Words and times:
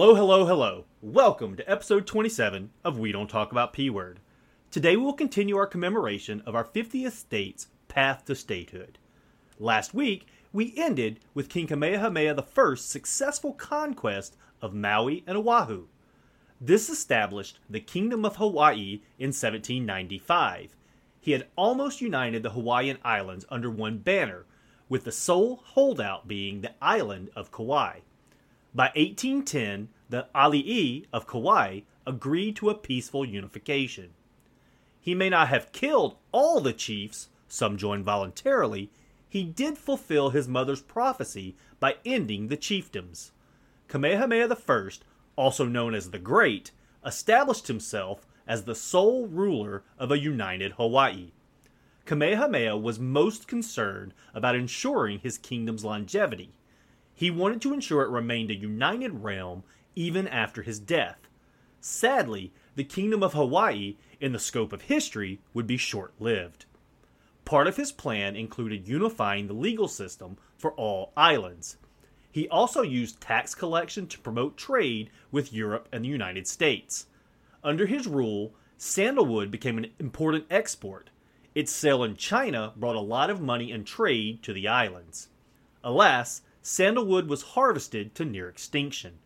Hello, 0.00 0.14
hello, 0.14 0.46
hello. 0.46 0.84
Welcome 1.02 1.56
to 1.56 1.70
episode 1.70 2.06
27 2.06 2.70
of 2.82 2.98
We 2.98 3.12
Don't 3.12 3.28
Talk 3.28 3.52
About 3.52 3.74
P 3.74 3.90
Word. 3.90 4.18
Today 4.70 4.96
we 4.96 5.04
will 5.04 5.12
continue 5.12 5.58
our 5.58 5.66
commemoration 5.66 6.42
of 6.46 6.54
our 6.54 6.64
50th 6.64 7.12
state's 7.12 7.66
path 7.86 8.24
to 8.24 8.34
statehood. 8.34 8.96
Last 9.58 9.92
week, 9.92 10.26
we 10.54 10.72
ended 10.74 11.20
with 11.34 11.50
King 11.50 11.66
Kamehameha 11.66 12.42
I's 12.56 12.80
successful 12.80 13.52
conquest 13.52 14.38
of 14.62 14.72
Maui 14.72 15.22
and 15.26 15.36
Oahu. 15.36 15.88
This 16.58 16.88
established 16.88 17.58
the 17.68 17.80
Kingdom 17.80 18.24
of 18.24 18.36
Hawaii 18.36 19.02
in 19.18 19.34
1795. 19.34 20.76
He 21.20 21.32
had 21.32 21.46
almost 21.56 22.00
united 22.00 22.42
the 22.42 22.52
Hawaiian 22.52 22.96
Islands 23.04 23.44
under 23.50 23.70
one 23.70 23.98
banner, 23.98 24.46
with 24.88 25.04
the 25.04 25.12
sole 25.12 25.60
holdout 25.62 26.26
being 26.26 26.62
the 26.62 26.72
island 26.80 27.28
of 27.36 27.52
Kauai. 27.52 27.98
By 28.72 28.92
1810, 28.94 29.88
the 30.08 30.28
Ali'i 30.32 31.06
of 31.12 31.26
Kauai 31.26 31.80
agreed 32.06 32.54
to 32.56 32.70
a 32.70 32.74
peaceful 32.74 33.24
unification. 33.24 34.10
He 35.00 35.14
may 35.14 35.28
not 35.28 35.48
have 35.48 35.72
killed 35.72 36.16
all 36.30 36.60
the 36.60 36.72
chiefs, 36.72 37.30
some 37.48 37.76
joined 37.76 38.04
voluntarily, 38.04 38.90
he 39.28 39.42
did 39.42 39.76
fulfill 39.76 40.30
his 40.30 40.46
mother's 40.46 40.82
prophecy 40.82 41.56
by 41.80 41.96
ending 42.04 42.46
the 42.46 42.56
chiefdoms. 42.56 43.30
Kamehameha 43.88 44.56
I, 44.68 44.88
also 45.34 45.64
known 45.64 45.94
as 45.94 46.10
the 46.10 46.18
Great, 46.18 46.70
established 47.04 47.66
himself 47.66 48.26
as 48.46 48.64
the 48.64 48.74
sole 48.74 49.26
ruler 49.26 49.82
of 49.98 50.12
a 50.12 50.18
united 50.18 50.72
Hawaii. 50.72 51.32
Kamehameha 52.04 52.76
was 52.76 53.00
most 53.00 53.48
concerned 53.48 54.14
about 54.34 54.54
ensuring 54.54 55.18
his 55.18 55.38
kingdom's 55.38 55.84
longevity. 55.84 56.50
He 57.20 57.30
wanted 57.30 57.60
to 57.60 57.74
ensure 57.74 58.00
it 58.00 58.08
remained 58.08 58.50
a 58.50 58.54
united 58.54 59.22
realm 59.22 59.62
even 59.94 60.26
after 60.26 60.62
his 60.62 60.80
death. 60.80 61.18
Sadly, 61.78 62.50
the 62.76 62.82
Kingdom 62.82 63.22
of 63.22 63.34
Hawaii, 63.34 63.98
in 64.22 64.32
the 64.32 64.38
scope 64.38 64.72
of 64.72 64.80
history, 64.80 65.38
would 65.52 65.66
be 65.66 65.76
short 65.76 66.14
lived. 66.18 66.64
Part 67.44 67.66
of 67.66 67.76
his 67.76 67.92
plan 67.92 68.36
included 68.36 68.88
unifying 68.88 69.48
the 69.48 69.52
legal 69.52 69.86
system 69.86 70.38
for 70.56 70.72
all 70.72 71.12
islands. 71.14 71.76
He 72.32 72.48
also 72.48 72.80
used 72.80 73.20
tax 73.20 73.54
collection 73.54 74.06
to 74.06 74.18
promote 74.18 74.56
trade 74.56 75.10
with 75.30 75.52
Europe 75.52 75.90
and 75.92 76.02
the 76.02 76.08
United 76.08 76.48
States. 76.48 77.04
Under 77.62 77.84
his 77.84 78.06
rule, 78.06 78.54
sandalwood 78.78 79.50
became 79.50 79.76
an 79.76 79.88
important 79.98 80.46
export. 80.48 81.10
Its 81.54 81.70
sale 81.70 82.02
in 82.02 82.16
China 82.16 82.72
brought 82.76 82.96
a 82.96 83.00
lot 83.00 83.28
of 83.28 83.42
money 83.42 83.72
and 83.72 83.86
trade 83.86 84.42
to 84.44 84.54
the 84.54 84.68
islands. 84.68 85.28
Alas, 85.84 86.40
sandalwood 86.62 87.28
was 87.28 87.42
harvested 87.42 88.14
to 88.14 88.24
near 88.24 88.48
extinction. 88.48 89.18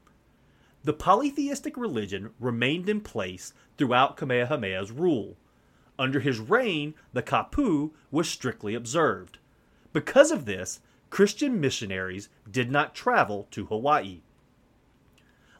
The 0.83 0.95
polytheistic 0.95 1.77
religion 1.77 2.31
remained 2.41 2.89
in 2.89 3.03
place 3.03 3.53
throughout 3.77 4.17
Kamehameha's 4.17 4.91
rule. 4.91 5.37
Under 5.99 6.21
his 6.21 6.41
reign, 6.41 6.95
the 7.13 7.23
kapu 7.23 7.93
was 8.11 8.29
strictly 8.29 8.75
observed. 8.75 9.39
Because 9.93 10.31
of 10.31 10.47
this, 10.47 10.81
Christian 11.11 11.61
missionaries 11.61 12.31
did 12.51 12.71
not 12.71 12.95
travel 12.95 13.47
to 13.51 13.67
Hawaii. 13.67 14.23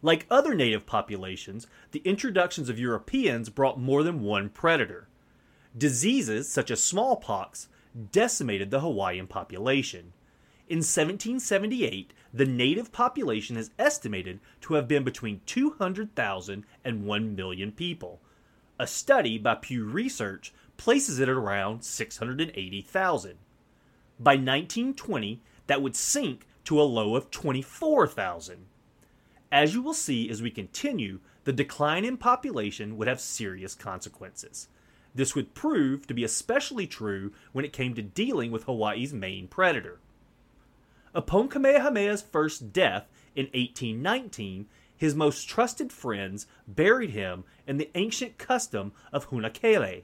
Like 0.03 0.27
other 0.31 0.55
native 0.55 0.87
populations, 0.87 1.67
the 1.93 2.03
introductions 2.05 2.69
of 2.69 2.79
Europeans 2.79 3.51
brought 3.51 3.79
more 3.79 4.03
than 4.03 4.23
one 4.23 4.49
predator. 4.49 5.09
Diseases 5.77 6.49
such 6.51 6.71
as 6.71 6.83
smallpox 6.83 7.69
decimated 8.11 8.71
the 8.71 8.81
Hawaiian 8.81 9.27
population. 9.27 10.13
In 10.69 10.79
1778, 10.79 12.13
the 12.33 12.47
native 12.47 12.91
population 12.91 13.57
is 13.57 13.71
estimated 13.79 14.41
to 14.63 14.75
have 14.75 14.89
been 14.89 15.05
between 15.05 15.43
200,000 15.47 16.65
and 16.85 17.05
1 17.05 17.37
million 17.37 17.71
people. 17.71 18.21
A 18.79 18.87
study 18.87 19.39
by 19.39 19.55
Pew 19.55 19.85
Research 19.85 20.53
places 20.77 21.21
it 21.21 21.29
at 21.29 21.35
around 21.35 21.85
680,000. 21.85 23.39
By 24.19 24.33
1920, 24.33 25.43
that 25.67 25.83
would 25.83 25.95
sink 25.95 26.47
to 26.65 26.81
a 26.81 26.83
low 26.83 27.15
of 27.15 27.31
24,000. 27.31 28.67
As 29.53 29.75
you 29.75 29.83
will 29.83 29.95
see 29.95 30.29
as 30.31 30.43
we 30.43 30.51
continue, 30.51 31.21
the 31.45 31.53
decline 31.53 32.05
in 32.05 32.17
population 32.17 32.97
would 32.97 33.07
have 33.07 33.21
serious 33.21 33.75
consequences. 33.75 34.69
This 35.15 35.35
would 35.35 35.55
prove 35.55 36.07
to 36.07 36.15
be 36.15 36.25
especially 36.25 36.87
true 36.87 37.33
when 37.53 37.65
it 37.65 37.73
came 37.73 37.95
to 37.95 38.03
dealing 38.03 38.51
with 38.51 38.65
Hawaii's 38.65 39.13
main 39.13 39.47
predator. 39.47 40.01
Upon 41.15 41.49
Kamehameha's 41.49 42.23
first 42.23 42.73
death 42.73 43.09
in 43.37 43.47
1819, 43.47 44.67
his 44.97 45.15
most 45.15 45.49
trusted 45.49 45.93
friends 45.93 46.47
buried 46.67 47.11
him 47.11 47.45
in 47.67 47.77
the 47.77 47.91
ancient 47.95 48.39
custom 48.39 48.93
of 49.13 49.31
hunakele. 49.31 50.03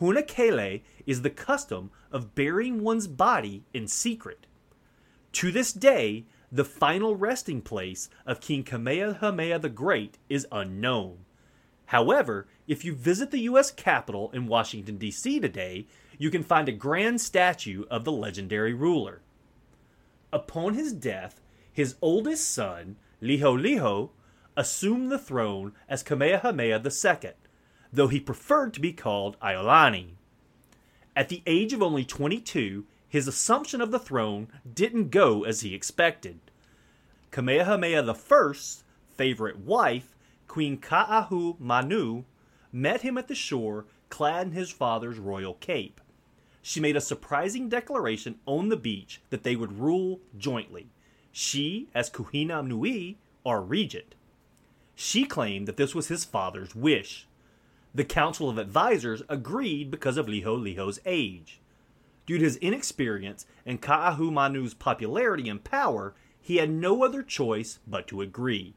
Hunakele 0.00 0.82
is 1.06 1.22
the 1.22 1.30
custom 1.30 1.90
of 2.10 2.34
burying 2.34 2.82
one's 2.82 3.06
body 3.06 3.64
in 3.72 3.86
secret. 3.86 4.46
To 5.32 5.52
this 5.52 5.72
day, 5.72 6.26
the 6.50 6.64
final 6.64 7.16
resting 7.16 7.62
place 7.62 8.10
of 8.26 8.40
King 8.40 8.64
Kamehameha 8.64 9.58
the 9.58 9.68
Great 9.68 10.18
is 10.28 10.46
unknown. 10.50 11.24
However, 11.90 12.46
if 12.68 12.84
you 12.84 12.94
visit 12.94 13.32
the 13.32 13.40
U.S. 13.50 13.72
Capitol 13.72 14.30
in 14.32 14.46
Washington, 14.46 14.96
D.C. 14.96 15.40
today, 15.40 15.88
you 16.18 16.30
can 16.30 16.44
find 16.44 16.68
a 16.68 16.72
grand 16.72 17.20
statue 17.20 17.82
of 17.90 18.04
the 18.04 18.12
legendary 18.12 18.72
ruler. 18.72 19.22
Upon 20.32 20.74
his 20.74 20.92
death, 20.92 21.40
his 21.72 21.96
oldest 22.00 22.48
son, 22.48 22.94
Liholiho, 23.20 24.10
assumed 24.56 25.10
the 25.10 25.18
throne 25.18 25.72
as 25.88 26.04
Kamehameha 26.04 26.80
II, 26.80 27.30
though 27.92 28.06
he 28.06 28.20
preferred 28.20 28.72
to 28.74 28.80
be 28.80 28.92
called 28.92 29.36
Iolani. 29.40 30.10
At 31.16 31.28
the 31.28 31.42
age 31.44 31.72
of 31.72 31.82
only 31.82 32.04
22, 32.04 32.86
his 33.08 33.26
assumption 33.26 33.80
of 33.80 33.90
the 33.90 33.98
throne 33.98 34.46
didn't 34.72 35.10
go 35.10 35.42
as 35.42 35.62
he 35.62 35.74
expected. 35.74 36.38
Kamehameha 37.32 38.08
I's 38.08 38.84
favorite 39.16 39.58
wife, 39.58 40.14
Queen 40.50 40.78
Kaahumanu, 40.78 42.24
met 42.72 43.02
him 43.02 43.16
at 43.16 43.28
the 43.28 43.36
shore 43.36 43.86
clad 44.08 44.48
in 44.48 44.52
his 44.52 44.72
father's 44.72 45.20
royal 45.20 45.54
cape. 45.54 46.00
She 46.60 46.80
made 46.80 46.96
a 46.96 47.00
surprising 47.00 47.68
declaration 47.68 48.40
on 48.46 48.68
the 48.68 48.76
beach 48.76 49.20
that 49.30 49.44
they 49.44 49.54
would 49.54 49.78
rule 49.78 50.18
jointly, 50.36 50.88
she 51.30 51.88
as 51.94 52.10
Kuhina 52.10 52.66
Nui, 52.66 53.16
or 53.44 53.62
regent. 53.62 54.16
She 54.96 55.24
claimed 55.24 55.68
that 55.68 55.76
this 55.76 55.94
was 55.94 56.08
his 56.08 56.24
father's 56.24 56.74
wish. 56.74 57.28
The 57.94 58.04
Council 58.04 58.50
of 58.50 58.58
Advisors 58.58 59.22
agreed 59.28 59.88
because 59.88 60.16
of 60.16 60.26
Liholiho's 60.26 60.98
age. 61.06 61.60
Due 62.26 62.38
to 62.38 62.44
his 62.44 62.56
inexperience 62.56 63.46
and 63.64 63.80
Kaahumanu's 63.80 64.74
popularity 64.74 65.48
and 65.48 65.62
power, 65.62 66.12
he 66.40 66.56
had 66.56 66.70
no 66.70 67.04
other 67.04 67.22
choice 67.22 67.78
but 67.86 68.08
to 68.08 68.20
agree. 68.20 68.74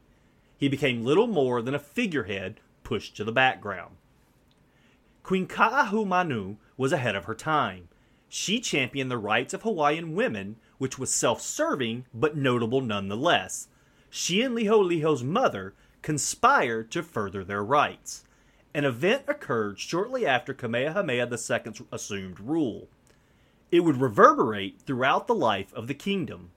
He 0.64 0.68
became 0.70 1.04
little 1.04 1.26
more 1.26 1.60
than 1.60 1.74
a 1.74 1.78
figurehead 1.78 2.58
pushed 2.84 3.14
to 3.18 3.24
the 3.24 3.30
background. 3.30 3.96
Queen 5.22 5.46
Kaahumanu 5.46 6.56
was 6.78 6.90
ahead 6.90 7.14
of 7.14 7.26
her 7.26 7.34
time. 7.34 7.88
She 8.30 8.60
championed 8.60 9.10
the 9.10 9.18
rights 9.18 9.52
of 9.52 9.60
Hawaiian 9.60 10.14
women, 10.14 10.56
which 10.78 10.98
was 10.98 11.12
self 11.12 11.42
serving 11.42 12.06
but 12.14 12.38
notable 12.38 12.80
nonetheless. 12.80 13.68
She 14.08 14.40
and 14.40 14.54
Liholiho's 14.54 15.22
mother 15.22 15.74
conspired 16.00 16.90
to 16.92 17.02
further 17.02 17.44
their 17.44 17.62
rights. 17.62 18.24
An 18.72 18.86
event 18.86 19.24
occurred 19.28 19.78
shortly 19.78 20.24
after 20.24 20.54
Kamehameha 20.54 21.28
II's 21.30 21.82
assumed 21.92 22.40
rule. 22.40 22.88
It 23.70 23.80
would 23.80 24.00
reverberate 24.00 24.80
throughout 24.80 25.26
the 25.26 25.34
life 25.34 25.74
of 25.74 25.88
the 25.88 25.94
kingdom. 25.94 26.52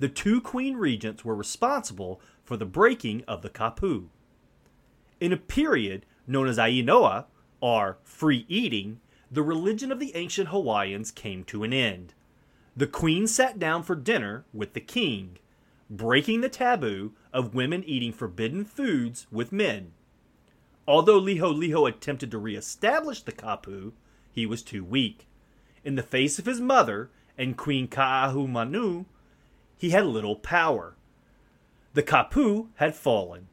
The 0.00 0.10
two 0.10 0.42
queen 0.42 0.76
regents 0.76 1.24
were 1.24 1.34
responsible 1.34 2.20
for 2.48 2.56
the 2.56 2.64
breaking 2.64 3.22
of 3.28 3.42
the 3.42 3.50
kapu. 3.50 4.08
In 5.20 5.34
a 5.34 5.36
period 5.36 6.06
known 6.26 6.48
as 6.48 6.56
Ainoa, 6.56 7.26
or 7.60 7.98
free 8.02 8.46
eating, 8.48 9.00
the 9.30 9.42
religion 9.42 9.92
of 9.92 10.00
the 10.00 10.16
ancient 10.16 10.48
Hawaiians 10.48 11.10
came 11.10 11.44
to 11.44 11.62
an 11.62 11.74
end. 11.74 12.14
The 12.74 12.86
queen 12.86 13.26
sat 13.26 13.58
down 13.58 13.82
for 13.82 13.94
dinner 13.94 14.46
with 14.54 14.72
the 14.72 14.80
king, 14.80 15.36
breaking 15.90 16.40
the 16.40 16.48
taboo 16.48 17.12
of 17.34 17.54
women 17.54 17.84
eating 17.84 18.14
forbidden 18.14 18.64
foods 18.64 19.26
with 19.30 19.52
men. 19.52 19.92
Although 20.86 21.20
Liholiho 21.20 21.86
attempted 21.86 22.30
to 22.30 22.38
reestablish 22.38 23.20
the 23.20 23.32
kapu, 23.32 23.92
he 24.32 24.46
was 24.46 24.62
too 24.62 24.82
weak. 24.82 25.26
In 25.84 25.96
the 25.96 26.02
face 26.02 26.38
of 26.38 26.46
his 26.46 26.62
mother 26.62 27.10
and 27.36 27.58
Queen 27.58 27.88
Kaahumanu, 27.88 29.04
he 29.76 29.90
had 29.90 30.06
little 30.06 30.36
power. 30.36 30.94
The 31.98 32.04
kapu 32.04 32.68
had 32.76 32.94
fallen, 32.94 33.48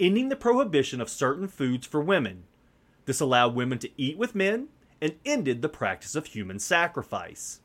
ending 0.00 0.30
the 0.30 0.34
prohibition 0.34 1.00
of 1.00 1.08
certain 1.08 1.46
foods 1.46 1.86
for 1.86 2.00
women. 2.00 2.42
This 3.04 3.20
allowed 3.20 3.54
women 3.54 3.78
to 3.78 3.90
eat 3.96 4.18
with 4.18 4.34
men 4.34 4.70
and 5.00 5.14
ended 5.24 5.62
the 5.62 5.68
practice 5.68 6.16
of 6.16 6.26
human 6.26 6.58
sacrifice. 6.58 7.60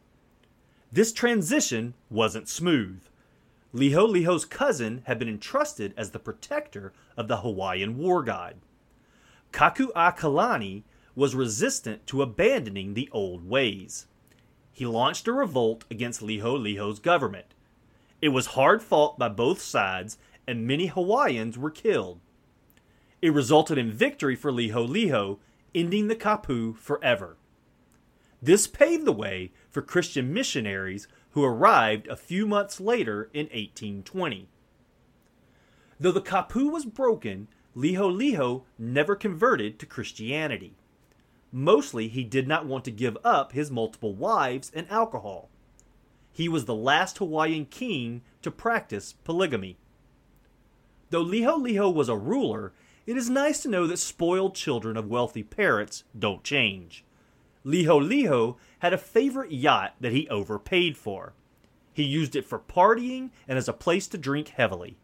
This 0.91 1.13
transition 1.13 1.95
wasn't 2.11 2.47
smooth. 2.47 3.01
Liholiho's 3.73 4.45
cousin 4.45 5.01
had 5.07 5.17
been 5.17 5.27
entrusted 5.27 5.95
as 5.97 6.11
the 6.11 6.19
protector 6.19 6.93
of 7.17 7.27
the 7.27 7.37
Hawaiian 7.37 7.97
war 7.97 8.21
god. 8.21 8.57
Kaku'a 9.51 10.83
was 11.15 11.33
resistant 11.33 12.05
to 12.05 12.21
abandoning 12.21 12.93
the 12.93 13.09
old 13.11 13.49
ways. 13.49 14.05
He 14.71 14.85
launched 14.85 15.27
a 15.27 15.33
revolt 15.33 15.85
against 15.89 16.21
Liholiho's 16.21 16.99
government. 16.99 17.52
It 18.23 18.31
was 18.31 18.55
hard 18.55 18.81
fought 18.81 19.19
by 19.19 19.27
both 19.27 19.61
sides, 19.61 20.17
and 20.47 20.65
many 20.65 20.87
Hawaiians 20.87 21.57
were 21.57 21.69
killed. 21.69 22.21
It 23.21 23.33
resulted 23.33 23.77
in 23.77 23.91
victory 23.91 24.33
for 24.33 24.49
Liholiho, 24.49 25.39
ending 25.75 26.07
the 26.07 26.15
Kapu 26.15 26.73
forever. 26.77 27.35
This 28.41 28.65
paved 28.65 29.03
the 29.03 29.11
way 29.11 29.51
for 29.69 29.81
Christian 29.81 30.33
missionaries 30.33 31.09
who 31.31 31.43
arrived 31.43 32.07
a 32.07 32.15
few 32.15 32.47
months 32.47 32.79
later 32.79 33.29
in 33.33 33.47
1820. 33.47 34.47
Though 35.99 36.13
the 36.13 36.21
Kapu 36.21 36.71
was 36.71 36.85
broken, 36.85 37.49
Liholiho 37.75 38.63
never 38.79 39.17
converted 39.17 39.77
to 39.79 39.85
Christianity. 39.85 40.77
Mostly, 41.51 42.07
he 42.07 42.23
did 42.23 42.47
not 42.47 42.65
want 42.65 42.85
to 42.85 42.91
give 42.91 43.17
up 43.25 43.51
his 43.51 43.69
multiple 43.69 44.15
wives 44.15 44.71
and 44.73 44.89
alcohol. 44.89 45.49
He 46.33 46.49
was 46.49 46.65
the 46.65 46.75
last 46.75 47.19
Hawaiian 47.19 47.67
king 47.67 48.23
to 48.41 48.51
practice 48.51 49.13
polygamy. 49.23 49.77
Though 51.11 51.23
Liholiho 51.23 51.93
was 51.93 52.09
a 52.09 52.17
ruler, 52.17 52.73
it 53.05 53.15
is 53.15 53.29
nice 53.29 53.61
to 53.61 53.69
know 53.69 53.85
that 53.85 53.97
spoiled 53.97 54.55
children 54.55 54.97
of 54.97 55.09
wealthy 55.09 55.43
parents 55.43 56.03
don't 56.17 56.43
change. 56.43 57.05
Liholiho 57.63 58.57
had 58.79 58.93
a 58.93 58.97
favorite 58.97 59.51
yacht 59.51 59.93
that 60.01 60.11
he 60.11 60.27
overpaid 60.29 60.97
for. 60.97 61.33
He 61.93 62.03
used 62.03 62.35
it 62.35 62.45
for 62.45 62.57
partying 62.57 63.29
and 63.47 63.57
as 63.57 63.69
a 63.69 63.73
place 63.73 64.07
to 64.07 64.17
drink 64.17 64.49
heavily. 64.49 64.97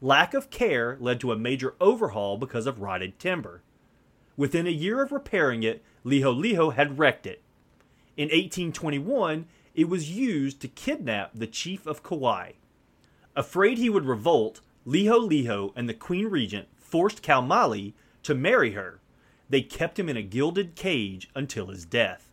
Lack 0.00 0.32
of 0.34 0.50
care 0.50 0.96
led 1.00 1.18
to 1.20 1.32
a 1.32 1.36
major 1.36 1.74
overhaul 1.80 2.38
because 2.38 2.66
of 2.66 2.80
rotted 2.80 3.18
timber. 3.18 3.62
Within 4.36 4.66
a 4.66 4.70
year 4.70 5.02
of 5.02 5.10
repairing 5.12 5.62
it, 5.64 5.82
Liholiho 6.04 6.72
had 6.74 6.98
wrecked 6.98 7.26
it. 7.26 7.42
In 8.16 8.26
1821, 8.26 9.46
it 9.74 9.88
was 9.88 10.10
used 10.10 10.60
to 10.60 10.68
kidnap 10.68 11.30
the 11.34 11.46
chief 11.46 11.86
of 11.86 12.02
Kauai. 12.02 12.52
Afraid 13.36 13.78
he 13.78 13.88
would 13.88 14.04
revolt, 14.04 14.60
Liholiho 14.86 15.72
and 15.76 15.88
the 15.88 15.94
queen 15.94 16.26
regent 16.26 16.68
forced 16.76 17.22
Kaumualii 17.22 17.92
to 18.24 18.34
marry 18.34 18.72
her. 18.72 19.00
They 19.48 19.62
kept 19.62 19.98
him 19.98 20.08
in 20.08 20.16
a 20.16 20.22
gilded 20.22 20.74
cage 20.74 21.28
until 21.34 21.66
his 21.66 21.84
death. 21.84 22.30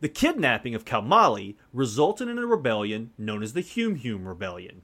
The 0.00 0.08
kidnapping 0.08 0.74
of 0.74 0.84
Kaumualii 0.84 1.54
resulted 1.72 2.28
in 2.28 2.38
a 2.38 2.46
rebellion 2.46 3.10
known 3.18 3.42
as 3.42 3.52
the 3.52 3.62
Humehume 3.62 4.26
Rebellion. 4.26 4.82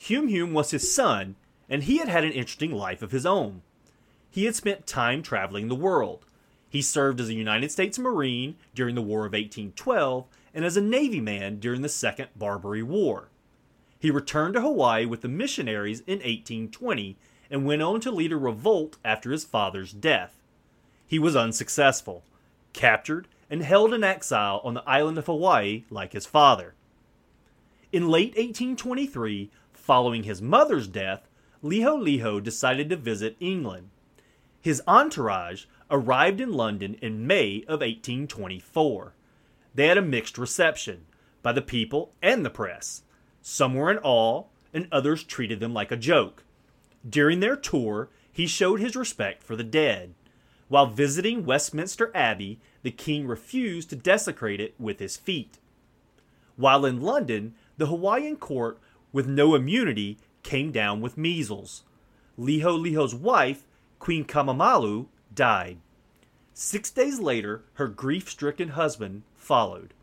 Humehume 0.00 0.52
was 0.52 0.70
his 0.70 0.94
son, 0.94 1.36
and 1.68 1.84
he 1.84 1.98
had 1.98 2.08
had 2.08 2.24
an 2.24 2.32
interesting 2.32 2.72
life 2.72 3.02
of 3.02 3.10
his 3.10 3.26
own. 3.26 3.62
He 4.30 4.44
had 4.44 4.54
spent 4.54 4.86
time 4.86 5.22
traveling 5.22 5.68
the 5.68 5.74
world. 5.74 6.24
He 6.68 6.82
served 6.82 7.20
as 7.20 7.28
a 7.28 7.34
United 7.34 7.72
States 7.72 7.98
Marine 7.98 8.56
during 8.74 8.94
the 8.94 9.02
War 9.02 9.20
of 9.20 9.32
1812 9.32 10.26
and 10.54 10.64
as 10.64 10.76
a 10.76 10.80
Navy 10.80 11.20
man 11.20 11.58
during 11.58 11.82
the 11.82 11.88
Second 11.88 12.28
Barbary 12.36 12.82
War. 12.82 13.28
He 13.98 14.10
returned 14.10 14.54
to 14.54 14.60
Hawaii 14.60 15.04
with 15.04 15.20
the 15.20 15.28
missionaries 15.28 16.00
in 16.00 16.18
1820 16.18 17.16
and 17.50 17.66
went 17.66 17.82
on 17.82 18.00
to 18.00 18.10
lead 18.10 18.32
a 18.32 18.36
revolt 18.36 18.96
after 19.04 19.30
his 19.30 19.44
father's 19.44 19.92
death. 19.92 20.40
He 21.06 21.18
was 21.18 21.36
unsuccessful, 21.36 22.24
captured, 22.72 23.28
and 23.50 23.62
held 23.62 23.92
in 23.92 24.04
exile 24.04 24.60
on 24.64 24.74
the 24.74 24.88
island 24.88 25.18
of 25.18 25.26
Hawaii 25.26 25.84
like 25.90 26.12
his 26.12 26.26
father. 26.26 26.74
In 27.92 28.08
late 28.08 28.36
1823, 28.36 29.50
Following 29.90 30.22
his 30.22 30.40
mother's 30.40 30.86
death, 30.86 31.26
Liholiho 31.64 32.40
decided 32.40 32.88
to 32.90 32.96
visit 32.96 33.36
England. 33.40 33.90
His 34.60 34.80
entourage 34.86 35.64
arrived 35.90 36.40
in 36.40 36.52
London 36.52 36.94
in 37.02 37.26
May 37.26 37.62
of 37.62 37.80
1824. 37.80 39.14
They 39.74 39.86
had 39.86 39.98
a 39.98 40.02
mixed 40.02 40.38
reception 40.38 41.06
by 41.42 41.52
the 41.52 41.62
people 41.62 42.12
and 42.22 42.44
the 42.44 42.50
press. 42.50 43.02
Some 43.42 43.74
were 43.74 43.90
in 43.90 43.98
awe, 43.98 44.44
and 44.72 44.88
others 44.92 45.24
treated 45.24 45.60
them 45.60 45.72
like 45.72 45.90
a 45.90 45.96
joke. 45.96 46.44
During 47.08 47.40
their 47.40 47.56
tour, 47.56 48.08
he 48.32 48.46
showed 48.46 48.80
his 48.80 48.96
respect 48.96 49.42
for 49.42 49.56
the 49.56 49.64
dead. 49.64 50.14
While 50.68 50.86
visiting 50.86 51.44
Westminster 51.44 52.10
Abbey, 52.14 52.60
the 52.82 52.90
king 52.90 53.26
refused 53.26 53.90
to 53.90 53.96
desecrate 53.96 54.60
it 54.60 54.74
with 54.78 54.98
his 54.98 55.16
feet. 55.16 55.58
While 56.56 56.84
in 56.84 57.00
London, 57.00 57.54
the 57.78 57.86
Hawaiian 57.86 58.36
court 58.36 58.78
with 59.12 59.26
no 59.26 59.54
immunity, 59.54 60.18
came 60.42 60.70
down 60.70 61.00
with 61.00 61.18
measles. 61.18 61.82
Liholiho's 62.38 63.14
wife, 63.14 63.64
Queen 63.98 64.24
Kamamalu, 64.24 65.06
died. 65.34 65.78
Six 66.54 66.90
days 66.90 67.20
later, 67.20 67.62
her 67.74 67.88
grief 67.88 68.28
stricken 68.28 68.70
husband 68.70 69.22
followed. 69.50 69.94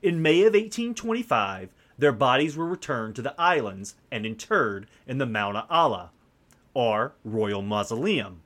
In 0.00 0.22
May 0.22 0.42
of 0.42 0.54
1825, 0.54 1.70
their 1.98 2.12
bodies 2.12 2.56
were 2.56 2.68
returned 2.68 3.16
to 3.16 3.22
the 3.22 3.34
islands 3.36 3.96
and 4.12 4.24
interred 4.24 4.86
in 5.08 5.18
the 5.18 5.26
Mauna 5.26 5.66
Ala, 5.68 6.12
or 6.72 7.16
Royal 7.24 7.62
Mausoleum. 7.62 8.42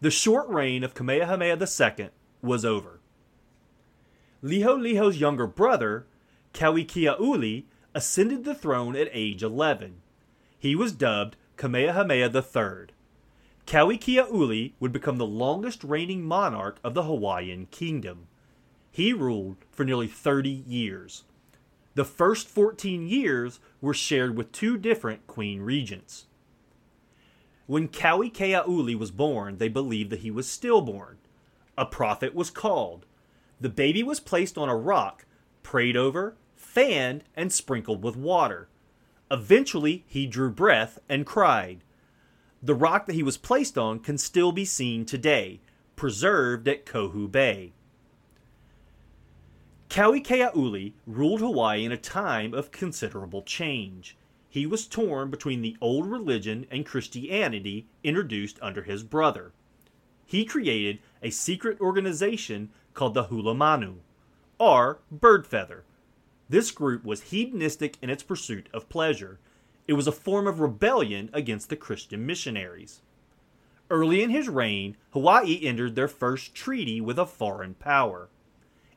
The 0.00 0.10
short 0.10 0.48
reign 0.48 0.82
of 0.82 0.94
Kamehameha 0.94 1.56
II 1.56 2.08
was 2.42 2.64
over. 2.64 2.98
Liholiho's 4.42 5.20
younger 5.20 5.46
brother, 5.46 6.04
Kauikeaouli, 6.52 7.66
ascended 7.94 8.42
the 8.42 8.56
throne 8.56 8.96
at 8.96 9.08
age 9.12 9.44
11. 9.44 10.02
He 10.58 10.74
was 10.74 10.90
dubbed 10.90 11.36
Kamehameha 11.56 12.28
III. 12.34 12.88
Kauikeaouli 13.68 14.72
would 14.80 14.90
become 14.90 15.18
the 15.18 15.26
longest 15.26 15.84
reigning 15.84 16.24
monarch 16.24 16.80
of 16.82 16.94
the 16.94 17.04
Hawaiian 17.04 17.66
kingdom. 17.66 18.26
He 18.90 19.12
ruled 19.12 19.56
for 19.70 19.84
nearly 19.84 20.08
30 20.08 20.50
years. 20.66 21.24
The 21.94 22.04
first 22.04 22.48
14 22.48 23.06
years 23.06 23.60
were 23.80 23.94
shared 23.94 24.36
with 24.36 24.52
two 24.52 24.78
different 24.78 25.26
queen 25.26 25.60
regents. 25.60 26.26
When 27.66 27.88
Kauikeaouli 27.88 28.98
was 28.98 29.10
born, 29.10 29.58
they 29.58 29.68
believed 29.68 30.10
that 30.10 30.20
he 30.20 30.30
was 30.30 30.48
stillborn. 30.48 31.18
A 31.78 31.86
prophet 31.86 32.34
was 32.34 32.50
called. 32.50 33.06
The 33.60 33.68
baby 33.68 34.02
was 34.02 34.18
placed 34.18 34.58
on 34.58 34.68
a 34.68 34.76
rock, 34.76 35.24
prayed 35.62 35.96
over, 35.96 36.36
fanned, 36.56 37.24
and 37.36 37.52
sprinkled 37.52 38.02
with 38.02 38.16
water. 38.16 38.68
Eventually, 39.30 40.04
he 40.08 40.26
drew 40.26 40.50
breath 40.50 40.98
and 41.08 41.24
cried. 41.24 41.84
The 42.62 42.74
rock 42.74 43.06
that 43.06 43.14
he 43.14 43.22
was 43.22 43.36
placed 43.36 43.78
on 43.78 44.00
can 44.00 44.18
still 44.18 44.52
be 44.52 44.64
seen 44.64 45.04
today, 45.04 45.60
preserved 45.94 46.66
at 46.66 46.84
Kohu 46.84 47.30
Bay. 47.30 47.72
Kauikeaouli 49.90 50.92
ruled 51.04 51.40
Hawaii 51.40 51.84
in 51.84 51.90
a 51.90 51.96
time 51.96 52.54
of 52.54 52.70
considerable 52.70 53.42
change. 53.42 54.16
He 54.48 54.64
was 54.64 54.86
torn 54.86 55.30
between 55.30 55.62
the 55.62 55.76
old 55.80 56.06
religion 56.06 56.64
and 56.70 56.86
Christianity 56.86 57.88
introduced 58.04 58.56
under 58.62 58.84
his 58.84 59.02
brother. 59.02 59.50
He 60.24 60.44
created 60.44 61.00
a 61.24 61.30
secret 61.30 61.80
organization 61.80 62.70
called 62.94 63.14
the 63.14 63.24
Hulumanu, 63.24 63.96
or 64.60 65.00
Bird 65.10 65.44
Feather. 65.44 65.82
This 66.48 66.70
group 66.70 67.04
was 67.04 67.22
hedonistic 67.22 67.96
in 68.00 68.10
its 68.10 68.22
pursuit 68.22 68.68
of 68.72 68.88
pleasure. 68.88 69.40
It 69.88 69.94
was 69.94 70.06
a 70.06 70.12
form 70.12 70.46
of 70.46 70.60
rebellion 70.60 71.30
against 71.32 71.68
the 71.68 71.74
Christian 71.74 72.24
missionaries. 72.24 73.00
Early 73.90 74.22
in 74.22 74.30
his 74.30 74.48
reign, 74.48 74.96
Hawaii 75.10 75.66
entered 75.66 75.96
their 75.96 76.06
first 76.06 76.54
treaty 76.54 77.00
with 77.00 77.18
a 77.18 77.26
foreign 77.26 77.74
power. 77.74 78.28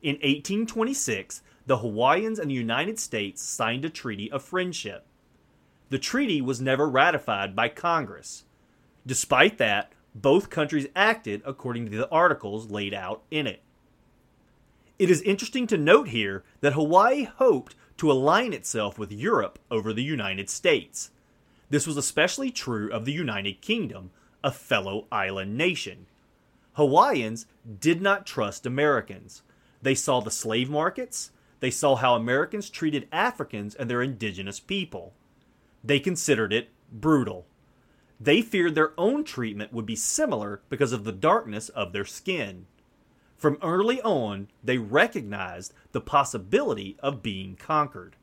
In 0.04 0.16
1826, 0.16 1.40
the 1.64 1.78
Hawaiians 1.78 2.38
and 2.38 2.50
the 2.50 2.54
United 2.54 2.98
States 2.98 3.40
signed 3.40 3.86
a 3.86 3.88
treaty 3.88 4.30
of 4.30 4.42
friendship. 4.42 5.06
The 5.88 5.98
treaty 5.98 6.42
was 6.42 6.60
never 6.60 6.86
ratified 6.86 7.56
by 7.56 7.70
Congress. 7.70 8.44
Despite 9.06 9.56
that, 9.56 9.92
both 10.14 10.50
countries 10.50 10.88
acted 10.94 11.40
according 11.46 11.90
to 11.90 11.96
the 11.96 12.10
articles 12.10 12.70
laid 12.70 12.92
out 12.92 13.22
in 13.30 13.46
it. 13.46 13.62
It 14.98 15.08
is 15.08 15.22
interesting 15.22 15.66
to 15.68 15.78
note 15.78 16.08
here 16.08 16.44
that 16.60 16.74
Hawaii 16.74 17.24
hoped 17.24 17.74
to 17.96 18.12
align 18.12 18.52
itself 18.52 18.98
with 18.98 19.10
Europe 19.10 19.58
over 19.70 19.94
the 19.94 20.02
United 20.02 20.50
States. 20.50 21.12
This 21.70 21.86
was 21.86 21.96
especially 21.96 22.50
true 22.50 22.92
of 22.92 23.06
the 23.06 23.12
United 23.12 23.62
Kingdom, 23.62 24.10
a 24.44 24.52
fellow 24.52 25.06
island 25.10 25.56
nation. 25.56 26.04
Hawaiians 26.74 27.46
did 27.80 28.02
not 28.02 28.26
trust 28.26 28.66
Americans. 28.66 29.40
They 29.84 29.94
saw 29.94 30.20
the 30.20 30.30
slave 30.30 30.70
markets, 30.70 31.30
they 31.60 31.70
saw 31.70 31.96
how 31.96 32.14
Americans 32.14 32.70
treated 32.70 33.06
Africans 33.12 33.74
and 33.74 33.90
their 33.90 34.00
indigenous 34.00 34.58
people. 34.58 35.12
They 35.84 36.00
considered 36.00 36.54
it 36.54 36.70
brutal. 36.90 37.46
They 38.18 38.40
feared 38.40 38.74
their 38.74 38.92
own 38.96 39.24
treatment 39.24 39.74
would 39.74 39.84
be 39.84 39.94
similar 39.94 40.62
because 40.70 40.92
of 40.92 41.04
the 41.04 41.12
darkness 41.12 41.68
of 41.68 41.92
their 41.92 42.06
skin. 42.06 42.64
From 43.36 43.58
early 43.62 44.00
on, 44.00 44.48
they 44.62 44.78
recognized 44.78 45.74
the 45.92 46.00
possibility 46.00 46.96
of 47.00 47.22
being 47.22 47.54
conquered. 47.54 48.16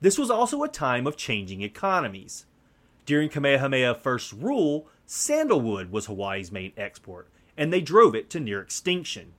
This 0.00 0.16
was 0.16 0.30
also 0.30 0.62
a 0.62 0.68
time 0.68 1.08
of 1.08 1.16
changing 1.16 1.62
economies. 1.62 2.46
During 3.06 3.28
Kamehameha 3.28 3.98
I's 4.06 4.32
rule, 4.32 4.86
Sandalwood 5.04 5.90
was 5.90 6.06
Hawaii's 6.06 6.52
main 6.52 6.72
export, 6.76 7.28
and 7.56 7.72
they 7.72 7.80
drove 7.80 8.14
it 8.14 8.30
to 8.30 8.38
near 8.38 8.60
extinction. 8.60 9.32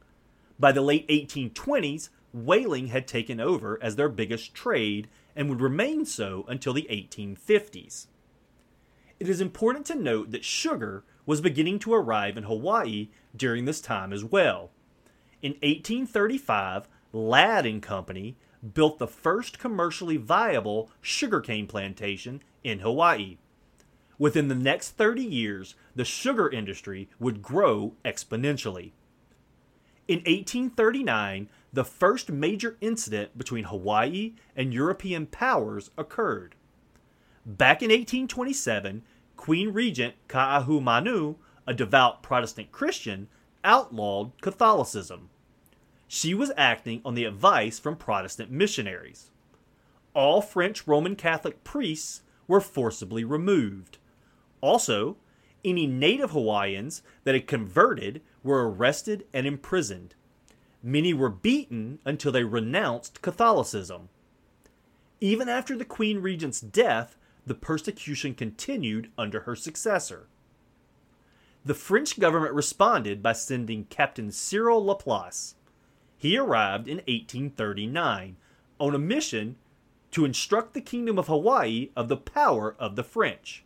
By 0.59 0.71
the 0.71 0.81
late 0.81 1.07
1820s, 1.09 2.09
whaling 2.33 2.87
had 2.87 3.07
taken 3.07 3.39
over 3.39 3.77
as 3.81 3.95
their 3.95 4.09
biggest 4.09 4.53
trade 4.53 5.07
and 5.35 5.49
would 5.49 5.61
remain 5.61 6.05
so 6.05 6.45
until 6.47 6.73
the 6.73 6.87
1850s. 6.89 8.07
It 9.19 9.29
is 9.29 9.41
important 9.41 9.85
to 9.87 9.95
note 9.95 10.31
that 10.31 10.45
sugar 10.45 11.03
was 11.25 11.41
beginning 11.41 11.79
to 11.79 11.93
arrive 11.93 12.37
in 12.37 12.43
Hawaii 12.43 13.09
during 13.35 13.65
this 13.65 13.81
time 13.81 14.13
as 14.13 14.23
well. 14.23 14.71
In 15.41 15.53
1835, 15.53 16.87
Ladd 17.13 17.65
and 17.65 17.81
Company 17.81 18.35
built 18.73 18.99
the 18.99 19.07
first 19.07 19.59
commercially 19.59 20.17
viable 20.17 20.89
sugarcane 21.01 21.67
plantation 21.67 22.41
in 22.63 22.79
Hawaii. 22.79 23.37
Within 24.17 24.47
the 24.47 24.55
next 24.55 24.91
30 24.91 25.23
years, 25.23 25.75
the 25.95 26.05
sugar 26.05 26.49
industry 26.49 27.09
would 27.19 27.41
grow 27.41 27.93
exponentially. 28.03 28.91
In 30.07 30.19
1839, 30.19 31.49
the 31.73 31.83
first 31.83 32.31
major 32.31 32.77
incident 32.79 33.37
between 33.37 33.65
Hawaii 33.65 34.33
and 34.55 34.73
European 34.73 35.25
powers 35.25 35.89
occurred. 35.97 36.55
Back 37.45 37.81
in 37.81 37.89
1827, 37.89 39.03
Queen 39.35 39.73
Regent 39.73 40.13
Kaahumanu, 40.27 41.35
a 41.65 41.73
devout 41.73 42.21
Protestant 42.21 42.71
Christian, 42.71 43.27
outlawed 43.63 44.39
Catholicism. 44.41 45.29
She 46.07 46.35
was 46.35 46.51
acting 46.55 47.01
on 47.03 47.15
the 47.15 47.25
advice 47.25 47.79
from 47.79 47.97
Protestant 47.97 48.51
missionaries. 48.51 49.31
All 50.13 50.41
French 50.41 50.87
Roman 50.87 51.15
Catholic 51.15 51.63
priests 51.63 52.21
were 52.47 52.61
forcibly 52.61 53.23
removed. 53.23 53.97
Also, 54.61 55.17
any 55.65 55.87
native 55.87 56.31
Hawaiians 56.31 57.01
that 57.23 57.35
had 57.35 57.47
converted 57.47 58.21
were 58.43 58.69
arrested 58.69 59.25
and 59.33 59.45
imprisoned. 59.45 60.15
Many 60.81 61.13
were 61.13 61.29
beaten 61.29 61.99
until 62.05 62.31
they 62.31 62.43
renounced 62.43 63.21
Catholicism. 63.21 64.09
Even 65.19 65.49
after 65.49 65.75
the 65.75 65.83
Queen 65.83 66.19
Regent's 66.19 66.61
death, 66.61 67.17
the 67.45 67.55
persecution 67.55 68.35
continued 68.35 69.11
under 69.17 69.41
her 69.41 69.55
successor. 69.55 70.27
The 71.65 71.73
French 71.73 72.19
government 72.19 72.53
responded 72.53 73.23
by 73.23 73.33
sending 73.33 73.85
Captain 73.85 74.31
Cyril 74.31 74.85
Laplace. 74.85 75.55
He 76.17 76.37
arrived 76.37 76.87
in 76.87 76.97
1839 76.97 78.37
on 78.79 78.95
a 78.95 78.99
mission 78.99 79.55
to 80.11 80.25
instruct 80.25 80.73
the 80.73 80.81
Kingdom 80.81 81.19
of 81.19 81.27
Hawaii 81.27 81.89
of 81.95 82.07
the 82.07 82.17
power 82.17 82.75
of 82.79 82.95
the 82.95 83.03
French. 83.03 83.64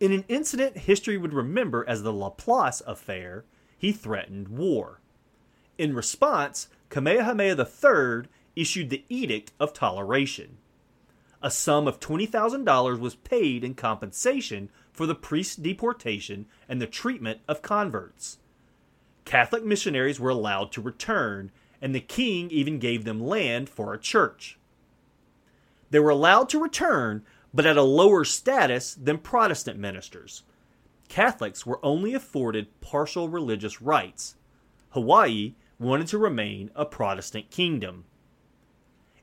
In 0.00 0.12
an 0.12 0.24
incident 0.28 0.78
history 0.78 1.18
would 1.18 1.34
remember 1.34 1.84
as 1.86 2.02
the 2.02 2.12
Laplace 2.12 2.80
affair, 2.86 3.44
he 3.76 3.92
threatened 3.92 4.48
war. 4.48 5.02
In 5.76 5.94
response, 5.94 6.68
Kamehameha 6.88 7.54
III 7.58 8.30
issued 8.56 8.88
the 8.88 9.04
Edict 9.10 9.52
of 9.60 9.74
Toleration. 9.74 10.56
A 11.42 11.50
sum 11.50 11.86
of 11.86 12.00
$20,000 12.00 12.98
was 12.98 13.14
paid 13.14 13.62
in 13.62 13.74
compensation 13.74 14.70
for 14.90 15.06
the 15.06 15.14
priest's 15.14 15.56
deportation 15.56 16.46
and 16.66 16.80
the 16.80 16.86
treatment 16.86 17.40
of 17.46 17.62
converts. 17.62 18.38
Catholic 19.26 19.64
missionaries 19.64 20.18
were 20.18 20.30
allowed 20.30 20.72
to 20.72 20.80
return, 20.80 21.50
and 21.80 21.94
the 21.94 22.00
king 22.00 22.50
even 22.50 22.78
gave 22.78 23.04
them 23.04 23.20
land 23.20 23.68
for 23.68 23.92
a 23.92 24.00
church. 24.00 24.58
They 25.90 26.00
were 26.00 26.10
allowed 26.10 26.48
to 26.50 26.62
return, 26.62 27.24
but 27.52 27.66
at 27.66 27.76
a 27.76 27.82
lower 27.82 28.24
status 28.24 28.94
than 28.94 29.18
Protestant 29.18 29.78
ministers. 29.78 30.42
Catholics 31.08 31.66
were 31.66 31.84
only 31.84 32.14
afforded 32.14 32.80
partial 32.80 33.28
religious 33.28 33.82
rights. 33.82 34.36
Hawaii 34.90 35.54
wanted 35.78 36.06
to 36.08 36.18
remain 36.18 36.70
a 36.76 36.84
Protestant 36.84 37.50
kingdom. 37.50 38.04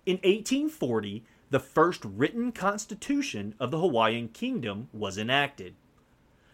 In 0.05 0.15
1840, 0.17 1.23
the 1.49 1.59
first 1.59 2.03
written 2.03 2.51
constitution 2.51 3.55
of 3.59 3.71
the 3.71 3.79
Hawaiian 3.79 4.27
kingdom 4.27 4.89
was 4.91 5.17
enacted. 5.17 5.75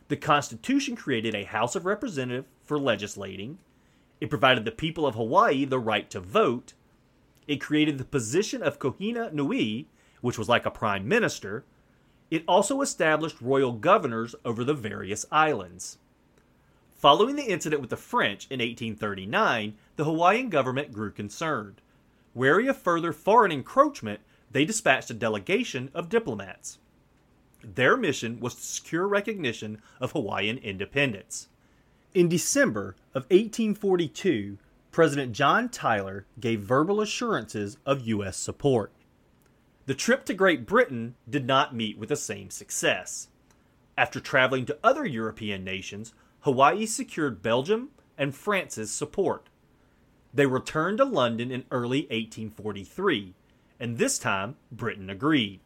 The 0.08 0.18
Constitution 0.18 0.96
created 0.96 1.34
a 1.34 1.46
House 1.46 1.76
of 1.76 1.86
Representatives 1.86 2.48
for 2.64 2.78
legislating. 2.78 3.58
It 4.22 4.30
provided 4.30 4.66
the 4.66 4.72
people 4.72 5.08
of 5.08 5.16
Hawaii 5.16 5.66
the 5.66 5.80
right 5.80 6.10
to 6.12 6.20
vote. 6.20 6.74
It 7.48 7.62
created 7.62 7.98
the 7.98 8.06
position 8.06 8.62
of 8.62 8.78
Kuhina 8.78 9.34
Nui, 9.34 9.88
which 10.24 10.38
was 10.38 10.48
like 10.48 10.66
a 10.66 10.72
prime 10.72 11.06
minister. 11.06 11.66
It 12.32 12.46
also 12.48 12.82
established 12.82 13.42
royal 13.42 13.74
governors 13.74 14.34
over 14.46 14.64
the 14.64 14.74
various 14.74 15.26
islands. 15.30 15.98
Following 16.96 17.36
the 17.36 17.52
incident 17.52 17.82
with 17.82 17.90
the 17.90 17.98
French 17.98 18.48
in 18.50 18.60
1839, 18.60 19.74
the 19.98 20.06
Hawaiian 20.06 20.48
government 20.48 20.94
grew 20.94 21.12
concerned. 21.12 21.82
Wary 22.34 22.68
of 22.68 22.78
further 22.78 23.12
foreign 23.12 23.52
encroachment, 23.52 24.22
they 24.50 24.64
dispatched 24.64 25.10
a 25.10 25.14
delegation 25.14 25.92
of 25.94 26.08
diplomats. 26.08 26.78
Their 27.62 27.98
mission 27.98 28.40
was 28.40 28.56
to 28.56 28.62
secure 28.62 29.06
recognition 29.06 29.82
of 30.00 30.14
Hawaiian 30.14 30.58
independence. 30.60 31.50
In 32.14 32.30
December 32.30 32.96
of 33.14 33.24
1842, 33.24 34.58
President 34.94 35.34
John 35.34 35.68
Tyler 35.68 36.26
gave 36.40 36.62
verbal 36.62 37.02
assurances 37.02 37.78
of 37.86 38.08
U.S. 38.08 38.38
support. 38.38 38.94
The 39.86 39.94
trip 39.94 40.24
to 40.26 40.34
Great 40.34 40.66
Britain 40.66 41.16
did 41.30 41.46
not 41.46 41.76
meet 41.76 41.98
with 41.98 42.10
the 42.10 42.16
same 42.16 42.50
success. 42.50 43.28
After 43.98 44.22
traveling 44.22 44.66
to 44.68 44.78
other 44.82 45.06
European 45.06 45.64
nations, 45.66 46.14
Hawaii 46.42 46.86
secured 46.86 47.42
Belgium 47.42 47.90
and 48.18 48.34
France's 48.34 48.92
support. 48.92 49.50
They 50.34 50.46
returned 50.46 51.00
to 51.00 51.06
London 51.06 51.52
in 51.52 51.66
early 51.70 52.02
1843, 52.04 53.36
and 53.80 53.98
this 53.98 54.18
time 54.18 54.56
Britain 54.72 55.10
agreed. 55.10 55.60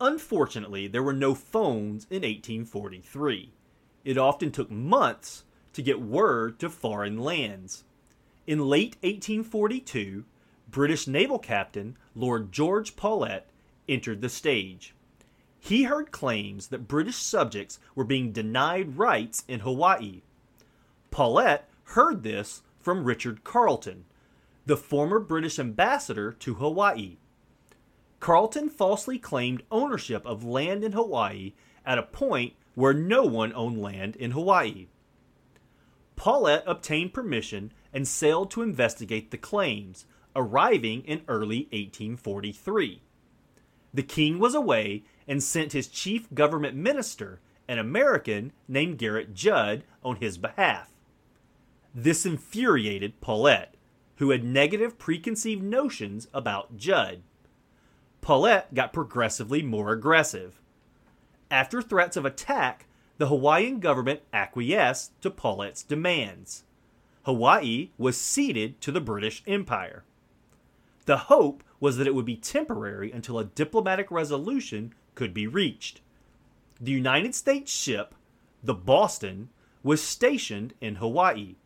Unfortunately, 0.00 0.88
there 0.88 1.02
were 1.02 1.12
no 1.12 1.34
phones 1.34 2.06
in 2.10 2.22
1843. 2.22 3.52
It 4.04 4.18
often 4.18 4.50
took 4.50 4.70
months 4.70 5.44
to 5.74 5.82
get 5.82 6.00
word 6.00 6.58
to 6.58 6.68
foreign 6.68 7.18
lands. 7.18 7.84
In 8.46 8.66
late 8.66 8.96
1842, 9.02 10.24
British 10.72 11.06
naval 11.06 11.38
captain 11.38 11.96
Lord 12.16 12.50
George 12.50 12.96
Paulet 12.96 13.46
entered 13.88 14.22
the 14.22 14.28
stage. 14.30 14.94
He 15.60 15.84
heard 15.84 16.10
claims 16.10 16.68
that 16.68 16.88
British 16.88 17.16
subjects 17.16 17.78
were 17.94 18.04
being 18.04 18.32
denied 18.32 18.96
rights 18.96 19.44
in 19.46 19.60
Hawaii. 19.60 20.22
Paulet 21.10 21.68
heard 21.84 22.22
this 22.22 22.62
from 22.80 23.04
Richard 23.04 23.42
Charlton, 23.44 24.06
the 24.64 24.78
former 24.78 25.20
British 25.20 25.58
ambassador 25.58 26.32
to 26.32 26.54
Hawaii. 26.54 27.18
Charlton 28.24 28.70
falsely 28.70 29.18
claimed 29.18 29.62
ownership 29.70 30.24
of 30.24 30.42
land 30.42 30.82
in 30.82 30.92
Hawaii 30.92 31.52
at 31.84 31.98
a 31.98 32.02
point 32.02 32.54
where 32.74 32.94
no 32.94 33.24
one 33.24 33.52
owned 33.52 33.80
land 33.80 34.16
in 34.16 34.30
Hawaii. 34.30 34.86
Paulet 36.16 36.62
obtained 36.66 37.12
permission 37.12 37.72
and 37.92 38.08
sailed 38.08 38.50
to 38.52 38.62
investigate 38.62 39.30
the 39.30 39.36
claims, 39.36 40.06
arriving 40.34 41.02
in 41.04 41.22
early 41.28 41.68
1843. 41.72 43.02
The 43.94 44.02
king 44.02 44.38
was 44.38 44.54
away 44.54 45.04
and 45.28 45.42
sent 45.42 45.72
his 45.72 45.86
chief 45.88 46.32
government 46.32 46.76
minister, 46.76 47.40
an 47.68 47.78
American 47.78 48.52
named 48.66 48.98
Gerrit 48.98 49.34
Judd, 49.34 49.84
on 50.02 50.16
his 50.16 50.38
behalf. 50.38 50.90
This 51.94 52.24
infuriated 52.24 53.20
Paulet, 53.20 53.74
who 54.16 54.30
had 54.30 54.44
negative 54.44 54.98
preconceived 54.98 55.62
notions 55.62 56.28
about 56.32 56.76
Judd. 56.76 57.22
Paulet 58.20 58.72
got 58.72 58.92
progressively 58.92 59.62
more 59.62 59.92
aggressive. 59.92 60.60
After 61.50 61.82
threats 61.82 62.16
of 62.16 62.24
attack, 62.24 62.86
the 63.18 63.26
Hawaiian 63.28 63.78
government 63.78 64.20
acquiesced 64.32 65.20
to 65.20 65.30
Paulet's 65.30 65.82
demands. 65.82 66.64
Hawaii 67.24 67.90
was 67.98 68.16
ceded 68.16 68.80
to 68.80 68.90
the 68.90 69.00
British 69.00 69.42
Empire. 69.46 70.04
The 71.04 71.16
hope 71.16 71.62
was 71.80 71.96
that 71.96 72.06
it 72.06 72.14
would 72.14 72.24
be 72.24 72.36
temporary 72.36 73.10
until 73.10 73.38
a 73.38 73.44
diplomatic 73.44 74.10
resolution 74.10 74.94
could 75.14 75.34
be 75.34 75.46
reached. 75.46 76.00
The 76.80 76.92
United 76.92 77.34
States 77.34 77.72
ship, 77.72 78.14
the 78.62 78.74
Boston, 78.74 79.48
was 79.82 80.02
stationed 80.02 80.74
in 80.80 80.96
Hawaii. 80.96 81.56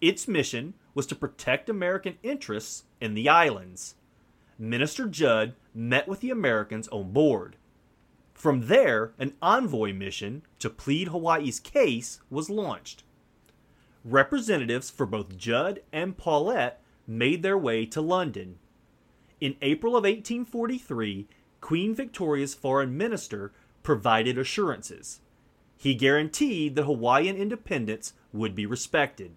Its 0.00 0.28
mission 0.28 0.74
was 0.94 1.06
to 1.06 1.16
protect 1.16 1.68
American 1.68 2.18
interests 2.22 2.84
in 3.00 3.14
the 3.14 3.28
islands. 3.28 3.96
Minister 4.58 5.06
Judd 5.06 5.54
met 5.74 6.06
with 6.06 6.20
the 6.20 6.30
Americans 6.30 6.86
on 6.88 7.12
board. 7.12 7.56
From 8.34 8.66
there, 8.66 9.12
an 9.18 9.34
envoy 9.42 9.92
mission 9.92 10.42
to 10.58 10.70
plead 10.70 11.08
Hawaii's 11.08 11.58
case 11.60 12.20
was 12.30 12.50
launched. 12.50 13.02
Representatives 14.04 14.90
for 14.90 15.06
both 15.06 15.36
Judd 15.36 15.82
and 15.92 16.16
Paulet 16.16 16.80
made 17.06 17.42
their 17.42 17.58
way 17.58 17.86
to 17.86 18.00
London. 18.00 18.58
In 19.40 19.56
April 19.60 19.96
of 19.96 20.04
1843, 20.04 21.26
Queen 21.60 21.94
Victoria's 21.94 22.54
foreign 22.54 22.96
minister 22.96 23.52
provided 23.82 24.38
assurances. 24.38 25.20
He 25.76 25.94
guaranteed 25.94 26.76
that 26.76 26.84
Hawaiian 26.84 27.36
independence 27.36 28.14
would 28.32 28.54
be 28.54 28.66
respected. 28.66 29.34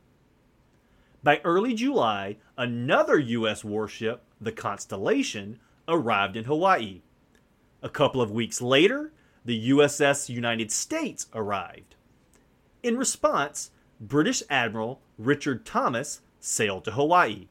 By 1.24 1.42
early 1.44 1.74
July, 1.74 2.38
another 2.56 3.18
U.S. 3.18 3.64
warship, 3.64 4.24
the 4.40 4.52
Constellation, 4.52 5.60
arrived 5.88 6.38
in 6.38 6.44
Hawaii. 6.44 7.02
A 7.82 7.90
couple 7.90 8.22
of 8.22 8.30
weeks 8.30 8.62
later, 8.62 9.12
the 9.44 9.70
USS 9.70 10.30
United 10.30 10.72
States 10.72 11.28
arrived. 11.34 11.96
In 12.84 12.98
response, 12.98 13.72
British 14.00 14.44
Admiral 14.50 15.02
Richard 15.18 15.66
Thomas 15.66 16.22
sailed 16.40 16.84
to 16.86 16.92
Hawaii. 16.92 17.48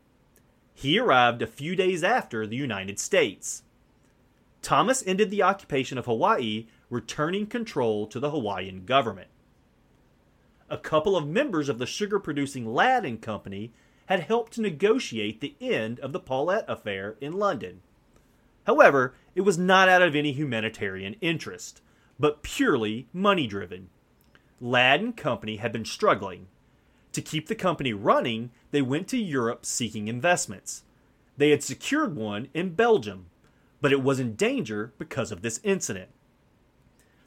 He 0.74 0.98
arrived 0.98 1.40
a 1.40 1.46
few 1.46 1.74
days 1.74 2.04
after 2.04 2.46
the 2.46 2.56
United 2.56 2.98
States. 2.98 3.62
Thomas 4.60 5.02
ended 5.06 5.30
the 5.30 5.42
occupation 5.42 5.96
of 5.96 6.06
Hawaii, 6.06 6.66
returning 6.90 7.46
control 7.46 8.06
to 8.08 8.20
the 8.20 8.30
Hawaiian 8.30 8.84
government 8.84 9.28
a 10.74 10.78
couple 10.78 11.16
of 11.16 11.26
members 11.26 11.68
of 11.68 11.78
the 11.78 11.86
sugar 11.86 12.18
producing 12.18 12.66
Ladd 12.66 13.04
and 13.04 13.20
Company 13.20 13.72
had 14.06 14.20
helped 14.20 14.52
to 14.54 14.60
negotiate 14.60 15.40
the 15.40 15.54
end 15.60 16.00
of 16.00 16.12
the 16.12 16.20
Paulet 16.20 16.64
affair 16.68 17.16
in 17.20 17.32
London. 17.32 17.80
However, 18.66 19.14
it 19.34 19.42
was 19.42 19.58
not 19.58 19.88
out 19.88 20.02
of 20.02 20.14
any 20.14 20.32
humanitarian 20.32 21.16
interest, 21.20 21.80
but 22.18 22.42
purely 22.42 23.06
money 23.12 23.46
driven. 23.46 23.88
Ladd 24.60 25.00
and 25.00 25.16
Company 25.16 25.56
had 25.56 25.72
been 25.72 25.84
struggling. 25.84 26.48
To 27.14 27.22
keep 27.22 27.48
the 27.48 27.54
company 27.54 27.92
running, 27.92 28.50
they 28.70 28.82
went 28.82 29.08
to 29.08 29.16
Europe 29.16 29.64
seeking 29.66 30.08
investments. 30.08 30.82
They 31.36 31.50
had 31.50 31.62
secured 31.62 32.14
one 32.14 32.48
in 32.54 32.74
Belgium, 32.74 33.26
but 33.80 33.92
it 33.92 34.02
was 34.02 34.20
in 34.20 34.36
danger 34.36 34.92
because 34.98 35.32
of 35.32 35.42
this 35.42 35.60
incident 35.64 36.10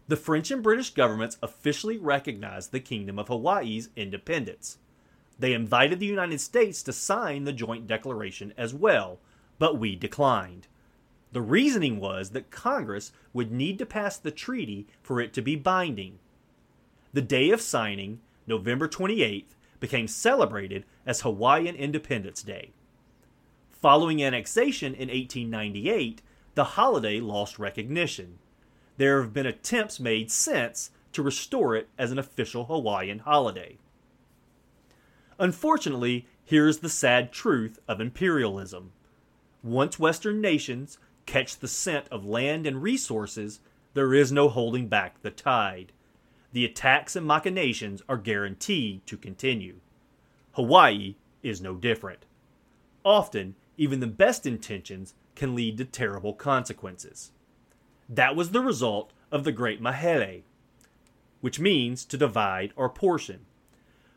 the 0.08 0.16
French 0.16 0.52
and 0.52 0.64
British 0.64 0.92
governments 0.92 1.38
officially 1.44 1.98
recognized 1.98 2.72
the 2.72 2.80
Kingdom 2.80 3.20
of 3.20 3.28
Hawaii's 3.28 3.90
independence. 3.96 4.78
They 5.38 5.54
invited 5.54 6.00
the 6.00 6.06
United 6.06 6.40
States 6.40 6.82
to 6.84 6.94
sign 6.94 7.44
the 7.44 7.54
joint 7.54 7.88
declaration 7.88 8.54
as 8.58 8.74
well, 8.74 9.20
but 9.60 9.78
we 9.78 9.96
declined. 9.96 10.68
The 11.34 11.42
reasoning 11.42 12.00
was 12.00 12.30
that 12.30 12.52
Congress 12.52 13.12
would 13.34 13.52
need 13.52 13.78
to 13.80 13.86
pass 13.86 14.18
the 14.18 14.32
treaty 14.32 14.88
for 15.04 15.20
it 15.20 15.34
to 15.34 15.42
be 15.42 15.58
binding. 15.58 16.20
The 17.12 17.22
day 17.22 17.50
of 17.50 17.62
signing, 17.62 18.22
November 18.48 18.88
28th, 18.88 19.56
became 19.80 20.08
celebrated 20.08 20.86
as 21.06 21.22
Hawaiian 21.22 21.76
Independence 21.76 22.42
Day. 22.42 22.72
Following 23.70 24.24
annexation 24.24 24.94
in 24.94 25.10
1898, 25.10 26.22
the 26.56 26.64
holiday 26.64 27.20
lost 27.20 27.60
recognition 27.60 28.40
there 28.98 29.22
have 29.22 29.34
been 29.34 29.46
attempts 29.46 30.00
made 30.00 30.32
since 30.32 30.90
to 31.14 31.22
restore 31.22 31.76
it 31.76 31.88
as 31.98 32.12
an 32.12 32.20
official 32.20 32.66
Hawaiian 32.66 33.20
holiday. 33.20 33.78
Unfortunately, 35.40 36.28
here's 36.44 36.80
the 36.80 36.90
sad 36.90 37.32
truth 37.32 37.80
of 37.88 38.02
imperialism. 38.02 38.92
Once 39.64 40.00
Western 40.00 40.42
nations 40.42 40.98
catch 41.26 41.58
the 41.58 41.68
scent 41.68 42.08
of 42.10 42.26
land 42.26 42.66
and 42.66 42.82
resources, 42.82 43.60
there 43.94 44.14
is 44.14 44.32
no 44.32 44.50
holding 44.50 44.88
back 44.88 45.22
the 45.22 45.32
tide. 45.32 45.92
The 46.58 46.66
attacks 46.66 47.16
and 47.16 47.24
machinations 47.24 48.02
are 48.10 48.18
guaranteed 48.18 49.06
to 49.06 49.16
continue. 49.16 49.76
Hawaii 50.54 51.18
is 51.44 51.62
no 51.62 51.76
different. 51.76 52.26
Often, 53.06 53.54
even 53.78 54.00
the 54.00 54.08
best 54.08 54.48
intentions 54.48 55.14
can 55.36 55.54
lead 55.54 55.78
to 55.78 55.86
terrible 55.86 56.34
consequences. 56.34 57.32
That 58.10 58.36
was 58.36 58.50
the 58.50 58.62
result 58.62 59.14
of 59.32 59.44
the 59.44 59.52
Great 59.52 59.80
Mahele, 59.80 60.42
which 61.42 61.60
means 61.60 62.04
to 62.06 62.18
divide 62.18 62.74
or 62.76 62.90
portion. 62.90 63.46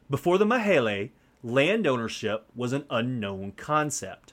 Before 0.09 0.39
the 0.39 0.47
Mahele, 0.47 1.11
land 1.43 1.87
ownership 1.87 2.47
was 2.57 2.73
an 2.73 2.87
unknown 2.89 3.53
concept. 3.53 4.33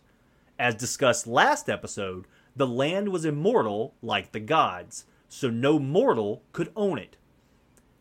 As 0.57 0.75
discussed 0.75 1.27
last 1.27 1.67
episode, 1.67 2.25
the 2.55 2.67
land 2.67 3.09
was 3.09 3.25
immortal 3.25 3.95
like 4.01 4.31
the 4.31 4.39
gods, 4.39 5.03
so 5.27 5.49
no 5.49 5.77
mortal 5.77 6.41
could 6.53 6.71
own 6.73 6.97
it. 6.97 7.17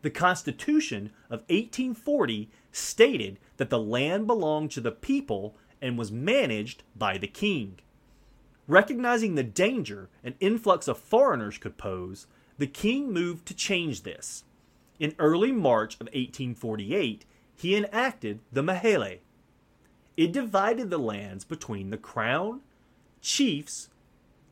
The 0.07 0.11
Constitution 0.11 1.11
of 1.31 1.41
1840 1.49 2.49
stated 2.71 3.41
that 3.57 3.71
the 3.71 3.79
land 3.81 4.29
belonged 4.29 4.71
to 4.71 4.81
the 4.81 4.93
people 4.93 5.57
and 5.83 5.99
was 5.99 6.13
managed 6.13 6.85
by 6.95 7.19
the 7.19 7.27
king. 7.27 7.81
Recognizing 8.69 9.35
the 9.35 9.43
danger 9.43 10.09
an 10.23 10.37
influx 10.39 10.87
of 10.87 10.97
foreigners 10.97 11.59
could 11.59 11.77
pose, 11.77 12.29
the 12.57 12.69
king 12.69 13.13
moved 13.13 13.47
to 13.47 13.55
change 13.55 14.05
this. 14.05 14.45
In 15.01 15.17
early 15.19 15.51
March 15.51 15.95
of 15.95 16.07
1848, 16.07 17.25
he 17.57 17.75
enacted 17.75 18.39
the 18.53 18.63
Mahele. 18.63 19.19
It 20.17 20.31
divided 20.31 20.89
the 20.89 20.99
lands 20.99 21.45
between 21.45 21.91
the 21.91 21.99
crown, 21.99 22.61
chiefs, 23.21 23.89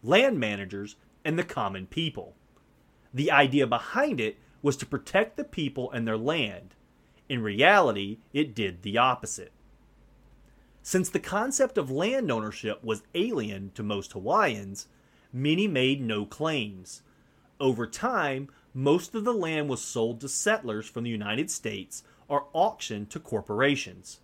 land 0.02 0.40
managers, 0.40 0.96
and 1.24 1.38
the 1.38 1.44
common 1.44 1.86
people. 1.86 2.34
The 3.12 3.30
idea 3.30 3.68
behind 3.68 4.20
it 4.20 4.36
was 4.64 4.78
to 4.78 4.86
protect 4.86 5.36
the 5.36 5.44
people 5.44 5.92
and 5.92 6.08
their 6.08 6.16
land. 6.16 6.74
In 7.28 7.42
reality, 7.42 8.16
it 8.32 8.54
did 8.54 8.80
the 8.80 8.96
opposite. 8.96 9.52
Since 10.82 11.10
the 11.10 11.20
concept 11.20 11.76
of 11.76 11.90
land 11.90 12.32
ownership 12.32 12.82
was 12.82 13.02
alien 13.14 13.72
to 13.74 13.82
most 13.82 14.12
Hawaiians, 14.12 14.86
many 15.30 15.68
made 15.68 16.00
no 16.00 16.24
claims. 16.24 17.02
Over 17.60 17.86
time, 17.86 18.48
most 18.72 19.14
of 19.14 19.24
the 19.24 19.34
land 19.34 19.68
was 19.68 19.84
sold 19.84 20.22
to 20.22 20.30
settlers 20.30 20.88
from 20.88 21.04
the 21.04 21.10
United 21.10 21.50
States 21.50 22.02
or 22.26 22.46
auctioned 22.54 23.10
to 23.10 23.20
corporations. 23.20 24.20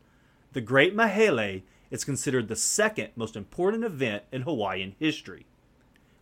the 0.55 0.62
Great 0.62 0.96
Mahele 0.96 1.64
is 1.90 2.03
considered 2.03 2.48
the 2.48 2.57
second 2.57 3.11
most 3.14 3.37
important 3.37 3.85
event 3.85 4.22
in 4.33 4.42
Hawaiian 4.42 4.96
history. 4.98 5.44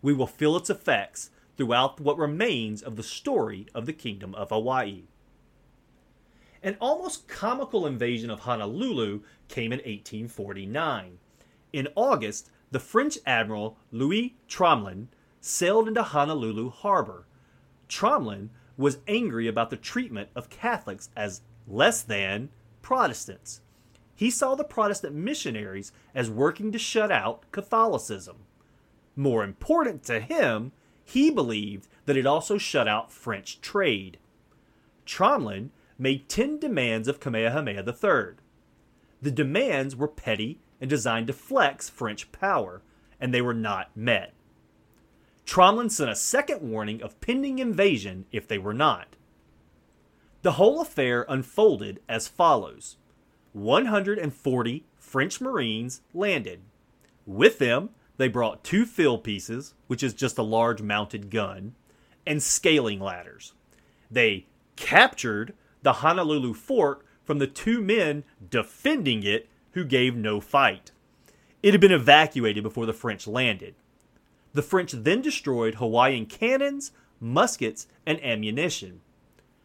We 0.02 0.12
will 0.12 0.26
feel 0.26 0.57
its 0.57 0.70
effects 0.70 1.31
throughout 1.59 2.01
what 2.01 2.16
remains 2.16 2.83
of 2.83 2.97
the 2.97 3.03
story 3.03 3.66
of 3.75 3.85
the 3.85 3.92
Kingdom 3.92 4.35
of 4.37 4.49
Hawaii. 4.51 5.03
An 6.62 6.77
almost 6.81 7.29
comical 7.29 7.87
invasion 7.87 8.31
of 8.31 8.40
Honolulu 8.40 9.21
came 9.49 9.73
in 9.73 9.79
1849. 9.79 11.18
In 11.73 11.88
August, 11.94 12.51
the 12.71 12.81
French 12.81 13.18
admiral 13.27 13.77
Louis 13.92 14.37
Tromelin 14.49 15.09
sailed 15.40 15.88
into 15.88 16.03
Honolulu 16.03 16.71
harbor. 16.71 17.27
Tromelin 17.88 18.51
was 18.77 18.99
angry 19.07 19.49
about 19.49 19.71
the 19.71 19.77
treatment 19.77 20.29
of 20.35 20.51
Catholics 20.51 21.11
as 21.16 21.42
less 21.66 22.03
than 22.03 22.51
Protestants. 22.83 23.61
He 24.14 24.31
saw 24.31 24.55
the 24.55 24.64
Protestant 24.64 25.14
missionaries 25.14 25.92
as 26.14 26.31
working 26.31 26.73
to 26.73 26.79
shut 26.79 27.12
out 27.12 27.51
Catholicism. 27.53 28.37
More 29.14 29.44
important 29.44 30.03
to 30.05 30.21
him, 30.21 30.73
he 31.09 31.31
believed 31.31 31.88
that 32.05 32.18
it 32.18 32.27
also 32.27 32.59
shut 32.59 32.87
out 32.87 33.11
French 33.11 33.62
trade. 33.62 34.18
Tromelin 35.07 35.71
made 35.99 36.29
10 36.29 36.59
demands 36.59 37.09
of 37.09 37.18
Kamehameha 37.18 37.83
III. 37.87 38.35
The 39.23 39.31
demands 39.31 39.97
were 39.97 40.07
petty 40.07 40.61
and 40.83 40.90
designed 40.90 41.29
to 41.29 41.33
flex 41.33 41.88
French 41.88 42.31
power, 42.31 42.83
and 43.18 43.33
they 43.33 43.40
were 43.40 43.55
not 43.55 43.97
met. 43.97 44.35
Tromelin 45.47 45.90
sent 45.90 46.11
a 46.11 46.14
second 46.14 46.61
warning 46.61 47.03
of 47.03 47.18
pending 47.23 47.59
invasion 47.59 48.27
if 48.31 48.47
they 48.47 48.59
were 48.59 48.75
not. 48.75 49.16
The 50.42 50.53
whole 50.53 50.83
affair 50.83 51.25
unfolded 51.27 52.01
as 52.07 52.29
follows 52.29 52.99
140 53.55 54.85
French 54.99 55.40
Marines 55.40 56.03
landed. 56.12 56.61
With 57.25 57.59
them, 57.59 57.90
they 58.18 58.28
brought 58.28 58.64
two 58.64 58.85
field 58.85 59.24
pieces, 59.24 59.74
which 59.87 60.02
is 60.02 60.12
just 60.12 60.38
a 60.38 60.42
large 60.42 60.83
mounted 60.83 61.31
gun, 61.31 61.74
and 62.26 62.42
scaling 62.42 63.00
ladders. 63.00 63.54
They 64.11 64.46
captured 64.76 65.54
the 65.83 65.94
Honolulu 65.94 66.54
fort 66.54 67.04
from 67.24 67.38
the 67.38 67.46
two 67.46 67.81
men 67.81 68.24
defending 68.50 69.22
it 69.22 69.48
who 69.72 69.85
gave 69.85 70.16
no 70.16 70.40
fight. 70.40 70.90
It 71.62 71.72
had 71.72 71.81
been 71.81 71.92
evacuated 71.92 72.62
before 72.62 72.87
the 72.87 72.92
French 72.92 73.26
landed. 73.26 73.74
The 74.52 74.62
French 74.62 74.92
then 74.92 75.22
destroyed 75.22 75.76
Hawaiian 75.76 76.26
cannons, 76.26 76.92
muskets, 77.20 77.87
and 78.07 78.22
ammunition. 78.24 79.00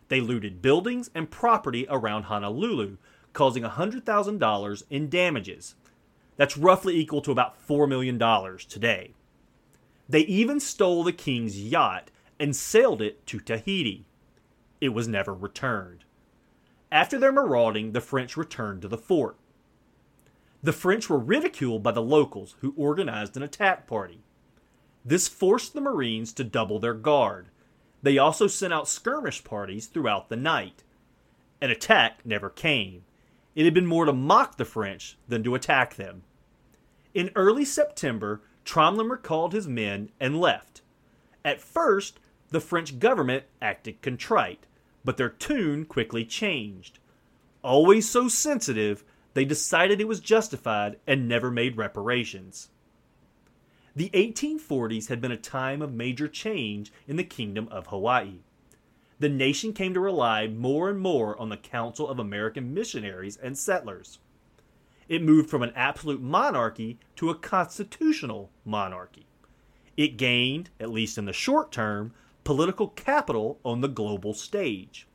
They 0.10 0.22
looted 0.22 0.62
buildings 0.62 1.10
and 1.16 1.32
property 1.32 1.88
around 1.90 2.24
Honolulu, 2.24 2.98
causing 3.32 3.64
$100,000 3.64 4.84
in 4.90 5.10
damages. 5.10 5.76
That's 6.36 6.58
roughly 6.58 6.96
equal 6.98 7.22
to 7.22 7.32
about 7.32 7.68
$4 7.68 7.88
million 7.88 8.18
today. 8.68 9.14
They 10.10 10.22
even 10.22 10.60
stole 10.60 11.04
the 11.04 11.14
king's 11.14 11.62
yacht 11.62 12.12
and 12.40 12.56
sailed 12.56 13.02
it 13.02 13.26
to 13.28 13.40
Tahiti. 13.40 14.06
It 14.82 14.90
was 14.90 15.08
never 15.08 15.34
returned. 15.34 16.04
After 16.92 17.18
their 17.18 17.32
marauding, 17.32 17.92
the 17.92 18.02
French 18.02 18.36
returned 18.36 18.82
to 18.82 18.88
the 18.88 18.98
fort. 18.98 19.38
The 20.62 20.74
French 20.74 21.10
were 21.10 21.20
ridiculed 21.20 21.84
by 21.84 21.92
the 21.92 22.02
locals 22.02 22.56
who 22.60 22.74
organized 22.78 23.36
an 23.36 23.44
attack 23.44 23.88
party. 23.88 24.20
This 25.04 25.28
forced 25.28 25.74
the 25.74 25.82
Marines 25.82 26.32
to 26.34 26.44
double 26.44 26.80
their 26.80 26.94
guard. 26.94 27.48
They 28.02 28.18
also 28.18 28.48
sent 28.48 28.74
out 28.74 28.88
skirmish 28.88 29.44
parties 29.44 29.88
throughout 29.88 30.30
the 30.30 30.36
night. 30.36 30.84
An 31.62 31.70
attack 31.70 32.26
never 32.26 32.50
came. 32.50 33.04
It 33.56 33.66
had 33.66 33.74
been 33.74 33.86
more 33.86 34.06
to 34.06 34.14
mock 34.14 34.58
the 34.58 34.66
French 34.66 35.18
than 35.28 35.44
to 35.44 35.56
attack 35.56 35.96
them. 35.96 36.24
In 37.14 37.32
early 37.36 37.66
September, 37.66 38.42
Tromelin 38.66 39.10
recalled 39.10 39.54
his 39.54 39.68
men 39.68 40.10
and 40.20 40.40
left. 40.40 40.82
At 41.46 41.62
first, 41.62 42.20
the 42.50 42.62
French 42.62 43.00
government 43.00 43.46
acted 43.62 44.02
contrite, 44.02 44.66
but 45.04 45.18
their 45.18 45.30
tune 45.30 45.86
quickly 45.86 46.26
changed. 46.26 47.00
Always 47.64 48.10
so 48.10 48.28
sensitive, 48.28 49.04
they 49.34 49.46
decided 49.46 50.00
it 50.00 50.08
was 50.08 50.20
justified 50.20 51.00
and 51.06 51.28
never 51.28 51.52
made 51.52 51.78
reparations. 51.78 52.70
The 53.96 54.10
1840s 54.12 55.10
had 55.10 55.22
been 55.22 55.32
a 55.32 55.38
time 55.38 55.82
of 55.82 55.94
major 55.94 56.28
change 56.28 56.92
in 57.08 57.16
the 57.16 57.24
Kingdom 57.24 57.68
of 57.70 57.88
Hawaii. 57.88 58.40
The 59.24 59.30
nation 59.30 59.72
came 59.72 59.94
to 59.94 60.02
rely 60.02 60.48
more 60.48 60.90
and 60.90 61.00
more 61.00 61.40
on 61.40 61.48
the 61.48 61.56
counsel 61.56 62.10
of 62.10 62.20
American 62.20 62.74
missionaries 62.74 63.38
and 63.38 63.58
settlers. 63.58 64.20
It 65.08 65.24
moved 65.24 65.50
from 65.50 65.64
an 65.64 65.72
absolute 65.78 66.22
monarchy 66.22 67.00
to 67.16 67.30
a 67.30 67.36
constitutional 67.36 68.50
monarchy. 68.66 69.26
It 69.96 70.18
gained, 70.18 70.72
at 70.78 70.92
least 70.92 71.18
in 71.18 71.24
the 71.24 71.32
short 71.32 71.72
term, 71.72 72.14
political 72.44 72.90
capital 72.90 73.62
on 73.64 73.80
the 73.80 73.88
global 73.88 74.34
stage. 74.34 75.08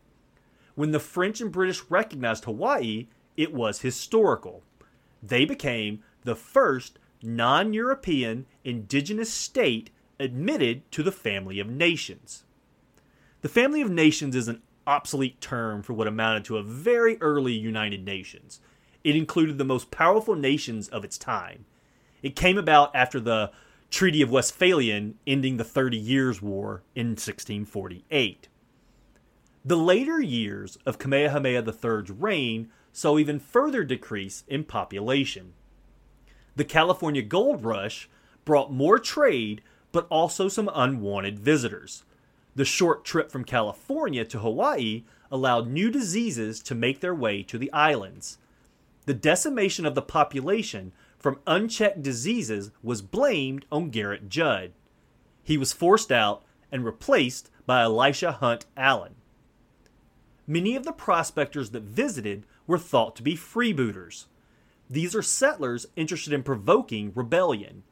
When 0.75 0.93
the 0.93 1.01
French 1.01 1.43
and 1.43 1.53
British 1.53 1.83
recognized 1.91 2.47
Hawaii, 2.47 3.09
it 3.37 3.53
was 3.53 3.83
historical. 3.83 4.63
They 5.23 5.45
became 5.45 6.03
the 6.25 6.35
first 6.35 6.99
non 7.23 7.75
European 7.75 8.47
indigenous 8.65 9.31
state 9.31 9.91
admitted 10.19 10.91
to 10.93 11.03
the 11.03 11.13
family 11.13 11.61
of 11.61 11.69
nations. 11.69 12.45
The 13.41 13.49
family 13.49 13.81
of 13.81 13.91
nations 13.91 14.35
is 14.35 14.49
an 14.49 14.63
obsolete 14.87 15.41
term 15.41 15.83
for 15.83 15.93
what 15.93 16.09
amounted 16.09 16.45
to 16.47 16.57
a 16.57 16.63
very 16.63 17.21
early 17.21 17.53
United 17.53 18.05
Nations. 18.05 18.61
It 19.05 19.15
included 19.15 19.59
the 19.59 19.65
most 19.65 19.93
powerful 19.93 20.35
nations 20.35 20.89
of 20.89 21.05
its 21.05 21.17
time. 21.17 21.65
It 22.21 22.35
came 22.35 22.59
about 22.59 22.95
after 22.97 23.21
the 23.21 23.53
Treaty 23.91 24.23
of 24.23 24.31
Westphalian 24.31 25.19
ending 25.27 25.57
the 25.57 25.65
Thirty 25.65 25.97
Years' 25.97 26.43
War 26.43 26.83
in 26.97 27.11
1648. 27.11 28.49
The 29.65 29.77
later 29.77 30.21
years 30.21 30.79
of 30.85 30.99
Kamehameha 30.99 31.63
III's 31.65 32.11
reign 32.11 32.71
saw 32.93 33.19
even 33.19 33.39
further 33.39 33.85
decrease 33.85 34.43
in 34.49 34.65
population. 34.65 35.53
The 36.57 36.65
California 36.65 37.23
gold 37.23 37.65
rush 37.65 38.09
brought 38.45 38.73
more 38.73 38.99
trade, 38.99 39.63
but 39.93 40.09
also 40.11 40.49
some 40.49 40.69
unwanted 40.75 41.39
visitors. 41.39 42.03
The 42.59 42.65
short 42.65 43.05
trip 43.05 43.31
from 43.31 43.45
California 43.45 44.25
to 44.25 44.41
Hawaii 44.41 45.05
allowed 45.31 45.69
new 45.69 45.93
diseases 45.93 46.59
to 46.63 46.75
make 46.75 46.99
their 46.99 47.15
way 47.15 47.45
to 47.45 47.57
the 47.57 47.73
islands. 47.73 48.39
The 49.07 49.15
decimation 49.15 49.87
of 49.87 49.95
the 49.95 50.03
population 50.03 50.93
from 51.21 51.39
unchecked 51.47 52.03
diseases 52.03 52.73
was 52.83 53.01
blamed 53.01 53.65
on 53.71 53.93
Gerrit 53.93 54.29
Judd. 54.29 54.73
He 55.45 55.57
was 55.57 55.73
forced 55.73 56.11
out 56.11 56.43
and 56.73 56.85
replaced 56.85 57.49
by 57.65 57.83
Elisha 57.83 58.33
Hunt 58.33 58.67
Allen. 58.77 59.15
Many 60.45 60.75
of 60.75 60.83
the 60.83 60.91
prospectors 60.91 61.71
that 61.71 61.85
visited 61.85 62.45
were 62.67 62.77
thought 62.77 63.15
to 63.15 63.23
be 63.23 63.37
freebooters. 63.37 64.25
These 64.91 65.15
are 65.15 65.23
settlers 65.23 65.87
interested 65.95 66.33
in 66.33 66.43
provoking 66.43 67.13
rebellion. 67.15 67.85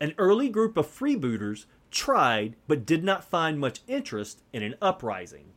An 0.00 0.14
early 0.16 0.48
group 0.48 0.78
of 0.78 0.86
freebooters 0.86 1.66
tried 1.92 2.56
but 2.66 2.86
did 2.86 3.04
not 3.04 3.22
find 3.24 3.60
much 3.60 3.82
interest 3.86 4.42
in 4.52 4.62
an 4.62 4.74
uprising. 4.82 5.52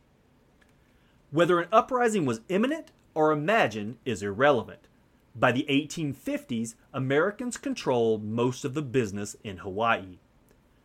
Whether 1.30 1.60
an 1.60 1.68
uprising 1.72 2.24
was 2.24 2.42
imminent 2.48 2.92
or 3.14 3.32
imagined 3.32 3.96
is 4.04 4.22
irrelevant. 4.22 4.88
By 5.34 5.52
the 5.52 5.66
1850s, 5.68 6.74
Americans 6.94 7.56
controlled 7.56 8.24
most 8.24 8.64
of 8.64 8.74
the 8.74 8.82
business 8.82 9.36
in 9.42 9.58
Hawaii. 9.58 10.18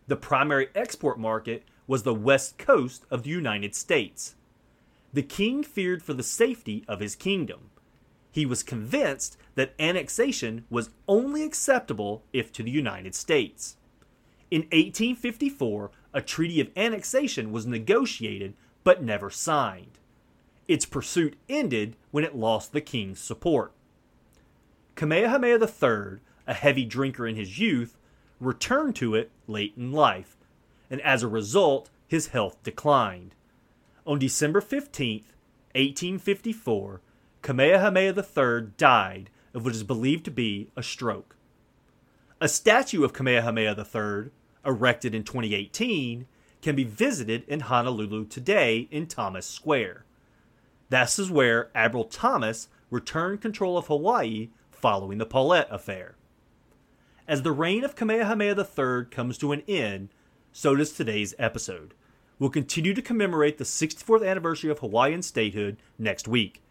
The 0.08 0.16
primary 0.16 0.70
export 0.76 1.20
market 1.20 1.64
was 1.88 2.04
the 2.04 2.14
west 2.14 2.58
coast 2.58 3.06
of 3.12 3.24
the 3.24 3.30
United 3.30 3.76
States. 3.76 4.36
The 5.14 5.24
king 5.24 5.64
feared 5.64 6.02
for 6.04 6.14
the 6.14 6.24
safety 6.24 6.84
of 6.88 7.00
his 7.00 7.16
kingdom. 7.16 7.70
He 8.32 8.46
was 8.46 8.64
convinced 8.64 9.38
that 9.56 9.74
annexation 9.80 10.66
was 10.70 10.90
only 11.08 11.44
acceptable 11.44 12.24
if 12.32 12.52
to 12.54 12.64
the 12.64 12.72
United 12.72 13.14
States. 13.14 13.76
In 14.52 14.64
1854, 14.64 15.92
a 16.14 16.22
treaty 16.22 16.60
of 16.60 16.72
annexation 16.76 17.54
was 17.54 17.66
negotiated 17.66 18.54
but 18.84 19.02
never 19.02 19.30
signed. 19.30 19.98
Its 20.68 20.86
pursuit 20.86 21.38
ended 21.48 21.96
when 22.12 22.26
it 22.26 22.36
lost 22.36 22.74
the 22.74 22.82
king's 22.82 23.22
support. 23.22 23.72
Kamehameha 24.96 25.58
III, 25.58 26.20
a 26.48 26.54
heavy 26.54 26.84
drinker 26.84 27.26
in 27.26 27.38
his 27.38 27.60
youth, 27.60 27.98
returned 28.42 28.96
to 28.98 29.16
it 29.16 29.32
late 29.48 29.74
in 29.78 29.94
life, 29.94 30.36
and 30.90 31.00
as 31.00 31.24
a 31.24 31.30
result, 31.30 31.90
his 32.06 32.28
health 32.28 32.62
declined. 32.62 33.34
On 34.06 34.20
December 34.20 34.60
15, 34.60 35.24
1854, 35.76 37.02
Kamehameha 37.42 38.14
III 38.18 38.72
died 38.76 39.30
of 39.54 39.64
what 39.64 39.74
is 39.74 39.84
believed 39.84 40.26
to 40.26 40.32
be 40.32 40.70
a 40.76 40.84
stroke. 40.84 41.38
A 42.42 42.50
statue 42.50 43.06
of 43.06 43.14
Kamehameha 43.14 43.78
III, 43.78 44.32
erected 44.66 45.16
in 45.16 45.24
2018, 45.24 46.28
can 46.62 46.76
be 46.76 46.84
visited 46.84 47.44
in 47.48 47.62
Honolulu 47.62 48.26
today 48.26 48.88
in 48.92 49.08
Thomas 49.08 49.46
Square. 49.46 50.06
This 50.90 51.18
is 51.18 51.32
where 51.32 51.72
Admiral 51.74 52.06
Thomas 52.06 52.68
returned 52.90 53.42
control 53.42 53.78
of 53.78 53.88
Hawaii 53.88 54.50
following 54.72 55.18
the 55.18 55.26
Paulet 55.26 55.68
affair. 55.72 56.16
As 57.28 57.44
the 57.44 57.52
reign 57.52 57.84
of 57.84 57.96
Kamehameha 57.96 58.56
III 58.58 59.06
comes 59.10 59.38
to 59.38 59.52
an 59.52 59.64
end, 59.68 60.10
so 60.52 60.76
does 60.76 60.92
today's 60.92 61.34
episode. 61.40 61.94
We'll 62.38 62.50
continue 62.50 62.94
to 62.94 63.02
commemorate 63.02 63.58
the 63.58 63.64
64th 63.64 64.28
anniversary 64.28 64.70
of 64.70 64.80
Hawaiian 64.80 65.22
statehood 65.22 65.78
next 65.98 66.28
week. 66.28 66.62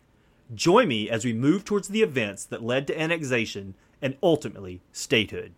Join 0.55 0.89
me 0.89 1.09
as 1.09 1.25
we 1.25 1.33
move 1.33 1.65
towards 1.65 1.89
the 1.89 2.03
events 2.03 2.45
that 2.45 2.63
led 2.63 2.87
to 2.89 3.01
annexation 3.01 3.75
and 4.03 4.17
ultimately 4.23 4.83
statehood. 4.93 5.55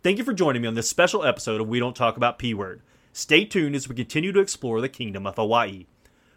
Thank 0.00 0.18
you 0.18 0.24
for 0.24 0.32
joining 0.32 0.62
me 0.62 0.68
on 0.68 0.74
this 0.74 0.88
special 0.88 1.24
episode 1.24 1.60
of 1.60 1.66
We 1.66 1.80
Don't 1.80 1.96
Talk 1.96 2.16
About 2.16 2.38
P 2.38 2.54
Word. 2.54 2.82
Stay 3.12 3.44
tuned 3.44 3.74
as 3.74 3.88
we 3.88 3.96
continue 3.96 4.30
to 4.30 4.38
explore 4.38 4.80
the 4.80 4.88
Kingdom 4.88 5.26
of 5.26 5.34
Hawaii. 5.34 5.86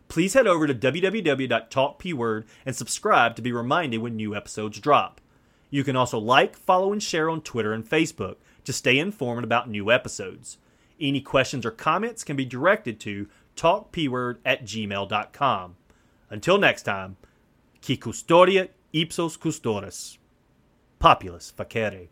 Please 0.07 0.33
head 0.33 0.47
over 0.47 0.65
to 0.65 0.73
www.talkpword 0.73 2.45
and 2.65 2.75
subscribe 2.75 3.35
to 3.35 3.41
be 3.43 3.51
reminded 3.51 3.99
when 4.01 4.15
new 4.15 4.35
episodes 4.35 4.79
drop. 4.79 5.21
You 5.69 5.83
can 5.83 5.95
also 5.95 6.17
like, 6.17 6.57
follow, 6.57 6.91
and 6.91 7.03
share 7.03 7.29
on 7.29 7.41
Twitter 7.41 7.71
and 7.71 7.87
Facebook 7.87 8.37
to 8.63 8.73
stay 8.73 8.97
informed 8.97 9.43
about 9.43 9.69
new 9.69 9.91
episodes. 9.91 10.57
Any 10.99 11.21
questions 11.21 11.63
or 11.63 11.71
comments 11.71 12.23
can 12.23 12.35
be 12.35 12.45
directed 12.45 12.99
to 13.01 13.27
talkpword 13.55 14.37
at 14.43 14.63
gmail.com. 14.63 15.75
Until 16.31 16.57
next 16.57 16.81
time, 16.81 17.17
qui 17.79 17.95
custodiet 17.95 18.69
ipsos 18.91 19.37
custodis. 19.37 20.17
Populus 20.97 21.53
facere. 21.55 22.07